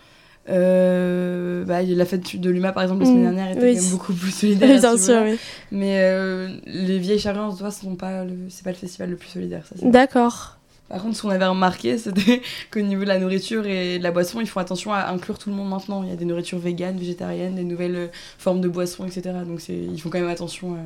Euh, 0.47 1.63
bah, 1.65 1.81
la 1.81 2.05
fête 2.05 2.39
de 2.39 2.49
l'UMA 2.49 2.71
par 2.71 2.83
exemple 2.83 3.01
la 3.03 3.09
Mm, 3.09 3.11
semaine 3.11 3.23
dernière 3.35 3.51
était 3.51 3.65
oui. 3.65 3.75
quand 3.75 3.81
même 3.81 3.91
beaucoup 3.91 4.13
plus 4.13 4.31
solidaire. 4.31 4.69
Bien 4.79 4.97
sûr, 4.97 5.21
oui. 5.23 5.37
Mais 5.71 5.97
euh, 5.99 6.49
les 6.67 6.99
vieilles 6.99 7.19
charrues 7.19 7.39
en 7.39 7.55
soi 7.55 7.71
sont 7.71 7.95
pas 7.95 8.23
le, 8.23 8.33
c'est 8.49 8.63
pas 8.63 8.69
le 8.71 8.75
festival 8.75 9.09
le 9.09 9.15
plus 9.15 9.29
solidaire. 9.29 9.63
D'accord. 9.81 10.57
Par 10.87 11.01
contre, 11.01 11.17
ce 11.17 11.23
qu'on 11.23 11.29
avait 11.31 11.45
remarqué, 11.47 11.97
c'était 11.97 12.41
qu'au 12.71 12.81
niveau 12.81 13.01
de 13.03 13.07
la 13.07 13.17
nourriture 13.17 13.65
et 13.65 13.97
de 13.97 14.03
la 14.03 14.11
boisson, 14.11 14.39
ils 14.39 14.47
font 14.47 14.59
attention 14.59 14.93
à 14.93 15.07
inclure 15.09 15.39
tout 15.39 15.49
le 15.49 15.55
monde 15.55 15.69
maintenant. 15.69 16.03
Il 16.03 16.09
y 16.09 16.13
a 16.13 16.15
des 16.15 16.25
nourritures 16.25 16.59
véganes, 16.59 16.97
végétariennes, 16.97 17.55
des 17.55 17.63
nouvelles 17.63 17.95
euh, 17.95 18.07
formes 18.37 18.61
de 18.61 18.67
boissons, 18.67 19.05
etc. 19.05 19.31
Donc 19.47 19.67
ils 19.67 19.99
font 19.99 20.09
quand 20.09 20.19
même 20.19 20.29
attention. 20.29 20.73
euh. 20.73 20.77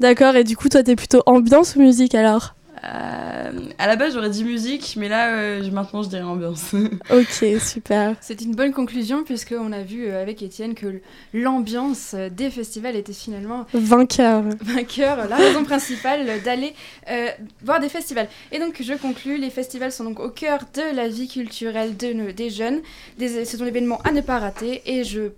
D'accord. 0.00 0.36
Et 0.36 0.44
du 0.44 0.56
coup, 0.56 0.68
toi, 0.70 0.82
t'es 0.82 0.96
plutôt 0.96 1.22
ambiance 1.26 1.76
ou 1.76 1.80
musique 1.80 2.14
alors? 2.14 2.54
Euh, 2.84 3.50
à 3.78 3.86
la 3.86 3.96
base, 3.96 4.14
j'aurais 4.14 4.30
dit 4.30 4.44
musique, 4.44 4.94
mais 4.98 5.08
là, 5.08 5.32
euh, 5.34 5.70
maintenant, 5.70 6.02
je 6.02 6.08
dirais 6.08 6.22
ambiance. 6.22 6.74
Ok, 7.10 7.44
super. 7.60 8.16
C'est 8.20 8.40
une 8.42 8.54
bonne 8.54 8.72
conclusion 8.72 9.24
puisqu'on 9.24 9.72
a 9.72 9.82
vu 9.82 10.06
euh, 10.06 10.20
avec 10.22 10.42
Étienne 10.42 10.74
que 10.74 11.00
l'ambiance 11.32 12.12
euh, 12.14 12.28
des 12.28 12.50
festivals 12.50 12.96
était 12.96 13.12
finalement 13.12 13.66
Vainqueur. 13.72 14.42
vainqueur, 14.60 15.28
la 15.28 15.36
raison 15.36 15.64
principale 15.64 16.26
d'aller 16.44 16.74
euh, 17.10 17.28
voir 17.64 17.80
des 17.80 17.88
festivals. 17.88 18.28
Et 18.52 18.58
donc 18.58 18.80
je 18.82 18.94
conclus, 18.94 19.38
les 19.38 19.50
festivals 19.50 19.92
sont 19.92 20.04
donc 20.04 20.20
au 20.20 20.28
cœur 20.30 20.60
de 20.74 20.94
la 20.94 21.08
vie 21.08 21.28
culturelle 21.28 21.96
de 21.96 22.12
nos- 22.12 22.32
des 22.32 22.50
jeunes. 22.50 22.80
Des, 23.18 23.44
c'est 23.44 23.60
un 23.60 23.66
événement 23.66 24.00
à 24.04 24.12
ne 24.12 24.20
pas 24.20 24.38
rater 24.38 24.82
et 24.86 25.04
je 25.04 25.30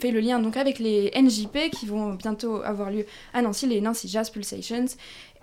fais 0.00 0.10
le 0.10 0.20
lien 0.20 0.38
donc 0.38 0.56
avec 0.56 0.78
les 0.78 1.12
NJP 1.14 1.70
qui 1.70 1.86
vont 1.86 2.14
bientôt 2.14 2.62
avoir 2.62 2.90
lieu 2.90 3.04
à 3.34 3.42
Nancy, 3.42 3.66
les 3.66 3.80
Nancy 3.80 4.08
Jazz 4.08 4.30
Pulsations. 4.30 4.86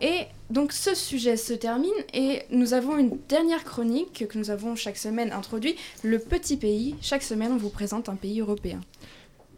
Et 0.01 0.27
donc 0.49 0.71
ce 0.71 0.95
sujet 0.95 1.35
se 1.35 1.53
termine 1.53 1.91
et 2.13 2.43
nous 2.51 2.73
avons 2.73 2.97
une 2.97 3.17
dernière 3.27 3.65
chronique 3.65 4.25
que 4.29 4.37
nous 4.37 4.49
avons 4.49 4.75
chaque 4.75 4.97
semaine 4.97 5.31
introduit, 5.33 5.75
le 6.03 6.19
petit 6.19 6.55
pays. 6.55 6.95
Chaque 7.01 7.23
semaine 7.23 7.51
on 7.51 7.57
vous 7.57 7.69
présente 7.69 8.07
un 8.07 8.15
pays 8.15 8.39
européen. 8.39 8.79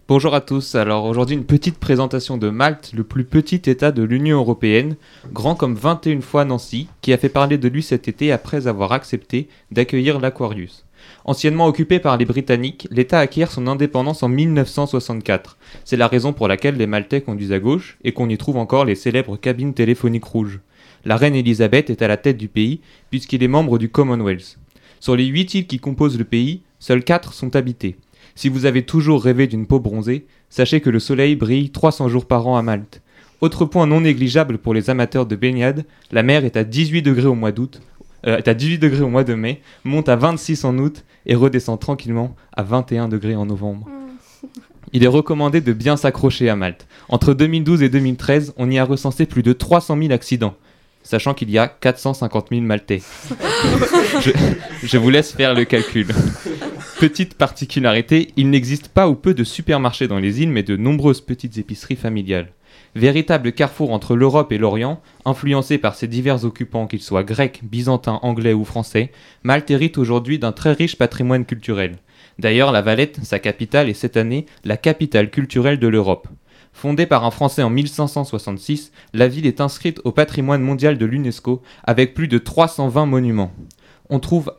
Bonjour 0.08 0.34
à 0.34 0.42
tous, 0.42 0.76
alors 0.76 1.06
aujourd'hui 1.06 1.36
une 1.36 1.46
petite 1.46 1.78
présentation 1.78 2.38
de 2.38 2.50
Malte, 2.50 2.92
le 2.94 3.04
plus 3.04 3.24
petit 3.24 3.70
État 3.70 3.94
de 3.94 4.04
l'Union 4.04 4.40
Européenne, 4.40 4.96
grand 5.32 5.56
comme 5.56 5.76
21 5.76 6.20
fois 6.22 6.44
Nancy, 6.44 6.90
qui 7.02 7.14
a 7.14 7.18
fait 7.18 7.30
parler 7.30 7.58
de 7.58 7.70
lui 7.70 7.82
cet 7.84 8.08
été 8.10 8.32
après 8.32 8.68
avoir 8.68 8.92
accepté 8.92 9.48
d'accueillir 9.72 10.20
l'Aquarius. 10.20 10.86
Anciennement 11.26 11.68
occupé 11.68 12.00
par 12.00 12.18
les 12.18 12.26
Britanniques, 12.26 12.88
l'État 12.92 13.20
acquiert 13.20 13.52
son 13.52 13.68
indépendance 13.68 14.24
en 14.24 14.30
1964. 14.30 15.58
C'est 15.86 15.98
la 15.98 16.08
raison 16.08 16.34
pour 16.34 16.48
laquelle 16.48 16.78
les 16.78 16.88
Maltais 16.88 17.22
conduisent 17.22 17.52
à 17.52 17.60
gauche 17.60 17.98
et 18.04 18.12
qu'on 18.12 18.30
y 18.30 18.38
trouve 18.38 18.58
encore 18.58 18.86
les 18.86 18.96
célèbres 18.96 19.38
cabines 19.38 19.74
téléphoniques 19.74 20.26
rouges. 20.26 20.60
La 21.06 21.18
reine 21.18 21.36
Elisabeth 21.36 21.90
est 21.90 22.02
à 22.02 22.08
la 22.08 22.18
tête 22.18 22.38
du 22.38 22.48
pays 22.48 22.82
puisqu'il 23.10 23.44
est 23.44 23.48
membre 23.48 23.78
du 23.78 23.90
Commonwealth. 23.90 24.58
Sur 25.00 25.16
les 25.16 25.26
8 25.26 25.54
îles 25.56 25.68
qui 25.68 25.80
composent 25.80 26.18
le 26.18 26.26
pays, 26.26 26.62
seules 26.80 27.04
4 27.04 27.34
sont 27.34 27.56
habitées. 27.56 27.98
Si 28.36 28.50
vous 28.50 28.66
avez 28.66 28.84
toujours 28.84 29.24
rêvé 29.24 29.48
d'une 29.48 29.68
peau 29.68 29.80
bronzée, 29.80 30.26
sachez 30.50 30.82
que 30.82 30.90
le 30.90 31.00
soleil 31.00 31.36
brille 31.36 31.72
300 31.72 32.08
jours 32.08 32.26
par 32.26 32.48
an 32.48 32.58
à 32.58 32.62
Malte. 32.62 33.02
Autre 33.42 33.66
point 33.66 33.88
non 33.88 34.02
négligeable 34.02 34.60
pour 34.60 34.76
les 34.76 34.92
amateurs 34.92 35.26
de 35.26 35.36
baignade, 35.36 35.86
la 36.12 36.22
mer 36.22 36.46
est 36.46 36.58
à 36.58 36.64
18 36.64 37.02
degrés 37.02 37.26
au 37.26 37.34
mois 37.34 37.52
d'août, 37.52 37.82
euh, 38.28 38.38
est 38.38 38.48
à 38.48 38.54
18 38.54 38.80
degrés 38.80 39.02
au 39.02 39.10
mois 39.10 39.24
de 39.24 39.34
mai, 39.34 39.62
monte 39.84 40.10
à 40.10 40.16
26 40.16 40.66
en 40.66 40.78
août 40.78 41.04
et 41.26 41.36
redescend 41.36 41.80
tranquillement 41.80 42.36
à 42.54 42.64
21 42.64 43.08
degrés 43.08 43.36
en 43.36 43.46
novembre. 43.46 43.88
Il 44.94 45.04
est 45.04 45.08
recommandé 45.08 45.62
de 45.62 45.74
bien 45.74 45.96
s'accrocher 45.96 46.50
à 46.50 46.56
Malte. 46.56 46.88
Entre 47.08 47.34
2012 47.34 47.84
et 47.84 47.90
2013, 47.90 48.54
on 48.58 48.70
y 48.70 48.78
a 48.78 48.84
recensé 48.84 49.26
plus 49.26 49.44
de 49.44 49.54
300 49.54 49.98
000 49.98 50.12
accidents, 50.12 50.56
sachant 51.04 51.34
qu'il 51.34 51.50
y 51.50 51.58
a 51.58 51.68
450 51.68 52.48
000 52.50 52.62
Maltais. 52.62 53.02
je, 54.22 54.32
je 54.84 54.98
vous 54.98 55.10
laisse 55.10 55.32
faire 55.32 55.54
le 55.54 55.64
calcul. 55.66 56.08
Petite 57.02 57.34
particularité, 57.34 58.28
il 58.38 58.52
n'existe 58.52 58.90
pas 58.90 59.10
ou 59.10 59.16
peu 59.16 59.34
de 59.34 59.44
supermarchés 59.44 60.08
dans 60.08 60.20
les 60.20 60.44
îles, 60.44 60.52
mais 60.52 60.62
de 60.62 60.78
nombreuses 60.78 61.22
petites 61.22 61.58
épiceries 61.58 61.96
familiales. 61.96 62.52
Véritable 62.94 63.54
carrefour 63.54 63.92
entre 63.92 64.16
l'Europe 64.16 64.52
et 64.52 64.60
l'Orient, 64.60 65.02
influencé 65.26 65.80
par 65.80 65.96
ses 65.96 66.08
divers 66.08 66.46
occupants, 66.46 66.86
qu'ils 66.86 67.02
soient 67.02 67.24
grecs, 67.24 67.62
byzantins, 67.64 68.20
anglais 68.22 68.54
ou 68.54 68.66
français, 68.66 69.12
Malte 69.42 69.72
hérite 69.72 69.98
aujourd'hui 69.98 70.38
d'un 70.38 70.52
très 70.52 70.74
riche 70.74 70.96
patrimoine 70.96 71.46
culturel. 71.46 71.98
D'ailleurs, 72.38 72.72
la 72.72 72.84
Valette, 72.84 73.18
sa 73.24 73.40
capitale, 73.40 73.90
est 73.90 73.96
cette 73.96 74.16
année 74.16 74.46
la 74.64 74.78
capitale 74.78 75.32
culturelle 75.32 75.80
de 75.80 75.88
l'Europe. 75.88 76.28
Fondée 76.72 77.08
par 77.08 77.26
un 77.26 77.32
Français 77.32 77.64
en 77.64 77.72
1566, 77.72 78.92
la 79.14 79.28
ville 79.28 79.48
est 79.48 79.60
inscrite 79.60 80.00
au 80.04 80.12
patrimoine 80.12 80.62
mondial 80.62 81.00
de 81.00 81.06
l'UNESCO 81.08 81.64
avec 81.84 82.14
plus 82.14 82.28
de 82.28 82.38
320 82.38 83.08
monuments. 83.08 83.52
On 84.14 84.20
trouve, 84.20 84.52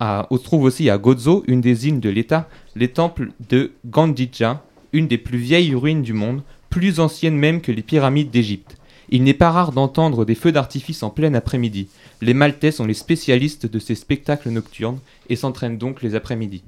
trouve 0.42 0.62
aussi 0.62 0.88
à 0.88 0.96
Gozo, 0.96 1.44
une 1.46 1.60
des 1.60 1.86
îles 1.86 2.00
de 2.00 2.08
l'État, 2.08 2.48
les 2.74 2.88
temples 2.88 3.32
de 3.50 3.72
Gandhija, 3.84 4.64
une 4.94 5.08
des 5.08 5.18
plus 5.18 5.36
vieilles 5.36 5.74
ruines 5.74 6.00
du 6.00 6.14
monde, 6.14 6.42
plus 6.70 7.00
anciennes 7.00 7.36
même 7.36 7.60
que 7.60 7.70
les 7.70 7.82
pyramides 7.82 8.30
d'Égypte. 8.30 8.78
Il 9.10 9.24
n'est 9.24 9.34
pas 9.34 9.50
rare 9.50 9.72
d'entendre 9.72 10.24
des 10.24 10.34
feux 10.34 10.52
d'artifice 10.52 11.02
en 11.02 11.10
plein 11.10 11.34
après-midi. 11.34 11.88
Les 12.22 12.32
Maltais 12.32 12.70
sont 12.70 12.86
les 12.86 12.94
spécialistes 12.94 13.66
de 13.66 13.78
ces 13.78 13.94
spectacles 13.94 14.48
nocturnes 14.48 15.00
et 15.28 15.36
s'entraînent 15.36 15.76
donc 15.76 16.00
les 16.00 16.14
après-midi. 16.14 16.62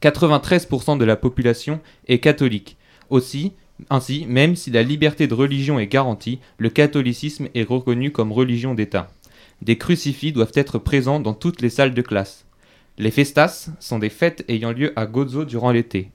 93% 0.00 0.96
de 0.96 1.04
la 1.04 1.16
population 1.16 1.80
est 2.08 2.20
catholique. 2.20 2.78
Aussi, 3.10 3.52
ainsi, 3.90 4.24
même 4.26 4.56
si 4.56 4.70
la 4.70 4.82
liberté 4.82 5.26
de 5.26 5.34
religion 5.34 5.78
est 5.78 5.86
garantie, 5.86 6.38
le 6.56 6.70
catholicisme 6.70 7.48
est 7.54 7.68
reconnu 7.68 8.10
comme 8.10 8.32
religion 8.32 8.72
d'État. 8.72 9.10
Des 9.62 9.76
crucifix 9.76 10.32
doivent 10.32 10.52
être 10.54 10.78
présents 10.78 11.20
dans 11.20 11.34
toutes 11.34 11.60
les 11.60 11.68
salles 11.68 11.92
de 11.92 12.02
classe. 12.02 12.46
Les 12.96 13.10
festas 13.10 13.70
sont 13.78 13.98
des 13.98 14.08
fêtes 14.08 14.44
ayant 14.48 14.72
lieu 14.72 14.92
à 14.96 15.06
Gozo 15.06 15.44
durant 15.44 15.70
l'été, 15.70 16.10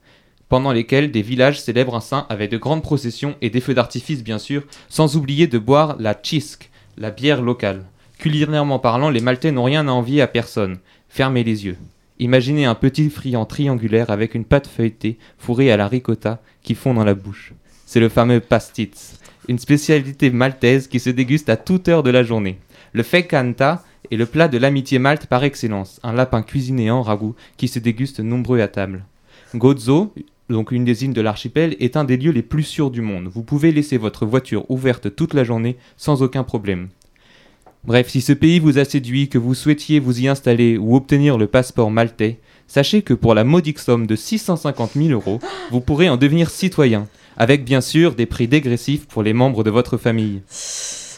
pendant 0.49 0.71
lesquelles 0.71 1.11
des 1.11 1.21
villages 1.21 1.61
célèbrent 1.61 1.95
un 1.95 2.01
saint 2.01 2.25
avec 2.29 2.49
de 2.49 2.57
grandes 2.57 2.81
processions 2.83 3.35
et 3.41 3.49
des 3.49 3.61
feux 3.61 3.73
d'artifice 3.73 4.23
bien 4.23 4.39
sûr, 4.39 4.63
sans 4.89 5.15
oublier 5.15 5.47
de 5.47 5.59
boire 5.59 5.95
la 5.99 6.15
chisk, 6.21 6.71
la 6.97 7.11
bière 7.11 7.41
locale. 7.41 7.85
Culinairement 8.17 8.79
parlant, 8.79 9.09
les 9.09 9.21
Maltais 9.21 9.51
n'ont 9.51 9.63
rien 9.63 9.87
à 9.87 9.91
envier 9.91 10.21
à 10.21 10.27
personne. 10.27 10.77
Fermez 11.09 11.43
les 11.43 11.65
yeux. 11.65 11.77
Imaginez 12.17 12.65
un 12.65 12.75
petit 12.75 13.09
friand 13.09 13.45
triangulaire 13.45 14.09
avec 14.09 14.35
une 14.35 14.45
pâte 14.45 14.67
feuilletée 14.67 15.17
fourrée 15.37 15.71
à 15.71 15.77
la 15.77 15.87
ricotta 15.87 16.41
qui 16.63 16.73
fond 16.73 16.93
dans 16.93 17.03
la 17.03 17.13
bouche. 17.13 17.53
C'est 17.85 17.99
le 17.99 18.09
fameux 18.09 18.39
pastitz, 18.39 19.19
une 19.47 19.59
spécialité 19.59 20.31
maltaise 20.31 20.87
qui 20.87 20.99
se 20.99 21.09
déguste 21.09 21.49
à 21.49 21.57
toute 21.57 21.87
heure 21.89 22.03
de 22.03 22.09
la 22.09 22.23
journée. 22.23 22.57
Le 22.95 23.03
fekanta 23.03 23.83
est 24.09 24.15
le 24.15 24.25
plat 24.25 24.47
de 24.47 24.57
l'amitié 24.57 24.99
malte 24.99 25.25
par 25.25 25.43
excellence, 25.43 25.99
un 26.01 26.13
lapin 26.13 26.41
cuisiné 26.41 26.89
en 26.89 27.01
ragoût 27.01 27.35
qui 27.57 27.67
se 27.67 27.77
déguste 27.77 28.21
nombreux 28.21 28.61
à 28.61 28.69
table. 28.69 29.03
Gozo, 29.53 30.13
donc 30.49 30.71
une 30.71 30.85
des 30.85 31.03
îles 31.03 31.11
de 31.11 31.19
l'archipel, 31.19 31.75
est 31.81 31.97
un 31.97 32.05
des 32.05 32.15
lieux 32.15 32.31
les 32.31 32.41
plus 32.41 32.63
sûrs 32.63 32.91
du 32.91 33.01
monde. 33.01 33.27
Vous 33.27 33.43
pouvez 33.43 33.73
laisser 33.73 33.97
votre 33.97 34.25
voiture 34.25 34.63
ouverte 34.71 35.13
toute 35.13 35.33
la 35.33 35.43
journée 35.43 35.75
sans 35.97 36.23
aucun 36.23 36.45
problème. 36.45 36.87
Bref, 37.83 38.07
si 38.07 38.21
ce 38.21 38.31
pays 38.31 38.59
vous 38.59 38.79
a 38.79 38.85
séduit, 38.85 39.27
que 39.27 39.37
vous 39.37 39.55
souhaitiez 39.55 39.99
vous 39.99 40.21
y 40.21 40.29
installer 40.29 40.77
ou 40.77 40.95
obtenir 40.95 41.37
le 41.37 41.47
passeport 41.47 41.91
maltais, 41.91 42.39
sachez 42.65 43.01
que 43.01 43.13
pour 43.13 43.33
la 43.33 43.43
modique 43.43 43.79
somme 43.79 44.07
de 44.07 44.15
650 44.15 44.91
000 44.95 45.09
euros, 45.09 45.41
vous 45.69 45.81
pourrez 45.81 46.07
en 46.07 46.15
devenir 46.15 46.49
citoyen, 46.49 47.09
avec 47.35 47.65
bien 47.65 47.81
sûr 47.81 48.15
des 48.15 48.25
prix 48.25 48.47
dégressifs 48.47 49.05
pour 49.05 49.21
les 49.21 49.33
membres 49.33 49.65
de 49.65 49.69
votre 49.69 49.97
famille. 49.97 50.43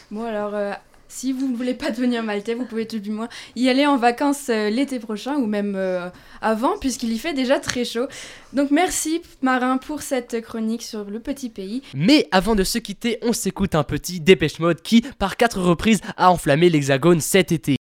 Bon 0.09 0.23
alors, 0.23 0.55
euh, 0.55 0.73
si 1.08 1.32
vous 1.34 1.48
ne 1.48 1.56
voulez 1.56 1.74
pas 1.74 1.91
devenir 1.91 2.24
maltais, 2.24 2.54
vous 2.54 2.65
pouvez 2.65 2.88
tout 2.88 3.00
du 3.00 3.12
moins 3.12 3.30
y 3.56 3.70
aller 3.70 3.86
en 3.86 3.98
vacances 3.98 4.50
euh, 4.50 4.70
l'été 4.70 5.00
prochain 5.00 5.36
ou 5.36 5.46
même 5.46 5.76
euh, 5.76 6.10
avant, 6.41 6.78
puisqu'il 6.78 7.13
y 7.13 7.20
fait 7.20 7.34
déjà 7.34 7.60
très 7.60 7.86
chaud. 7.86 8.08
Donc 8.54 8.72
merci 8.72 9.22
Marin 9.41 9.78
pour 9.78 10.02
cette 10.02 10.41
chronique 10.41 10.84
sur 10.84 11.06
le 11.06 11.20
petit 11.20 11.50
pays. 11.50 11.82
Mais 11.93 12.28
avant 12.32 12.56
de 12.56 12.63
se 12.63 12.78
quitter, 12.78 13.20
on 13.22 13.34
s'écoute 13.34 13.76
un 13.76 13.84
petit 13.84 14.20
Dépêche 14.20 14.60
Mode 14.60 14.82
qui, 14.82 15.02
par 15.20 15.38
quatre 15.38 15.62
reprises, 15.62 16.02
a 16.17 16.32
enflammé 16.32 16.70
l'Hexagone 16.70 17.22
cet 17.22 17.52
été. 17.52 17.76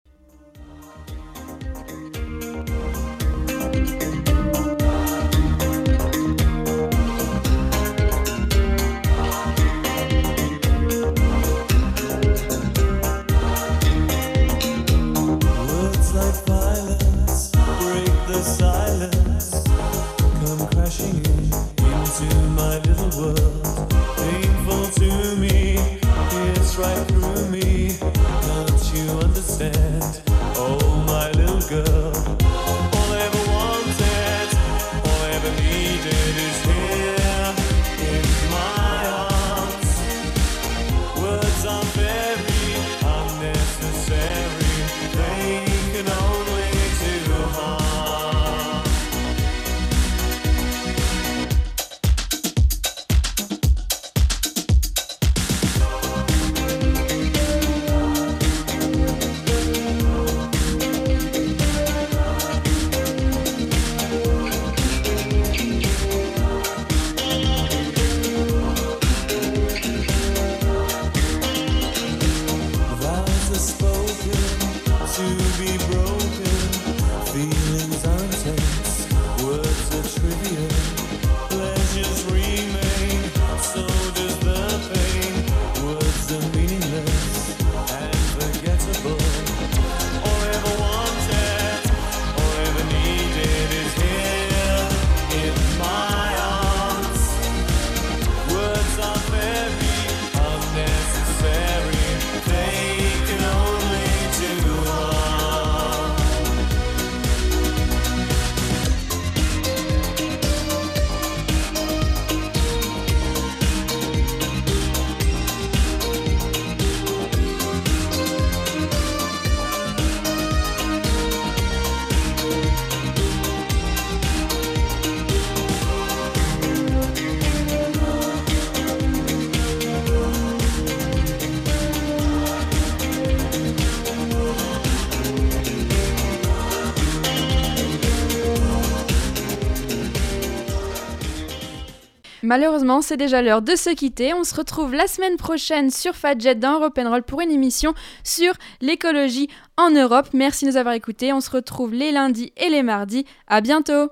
Malheureusement, 142.51 143.01
c'est 143.01 143.15
déjà 143.15 143.41
l'heure 143.41 143.61
de 143.61 143.77
se 143.77 143.91
quitter. 143.91 144.33
On 144.33 144.43
se 144.43 144.53
retrouve 144.53 144.93
la 144.93 145.07
semaine 145.07 145.37
prochaine 145.37 145.89
sur 145.89 146.15
Fadjet 146.15 146.53
dans 146.53 146.79
Roll 146.79 147.23
pour 147.23 147.39
une 147.39 147.49
émission 147.49 147.93
sur 148.25 148.51
l'écologie 148.81 149.47
en 149.77 149.89
Europe. 149.89 150.27
Merci 150.33 150.65
de 150.65 150.71
nous 150.71 150.75
avoir 150.75 150.93
écoutés. 150.93 151.31
On 151.31 151.39
se 151.39 151.49
retrouve 151.49 151.93
les 151.93 152.11
lundis 152.11 152.51
et 152.57 152.67
les 152.67 152.83
mardis. 152.83 153.25
À 153.47 153.61
bientôt! 153.61 154.09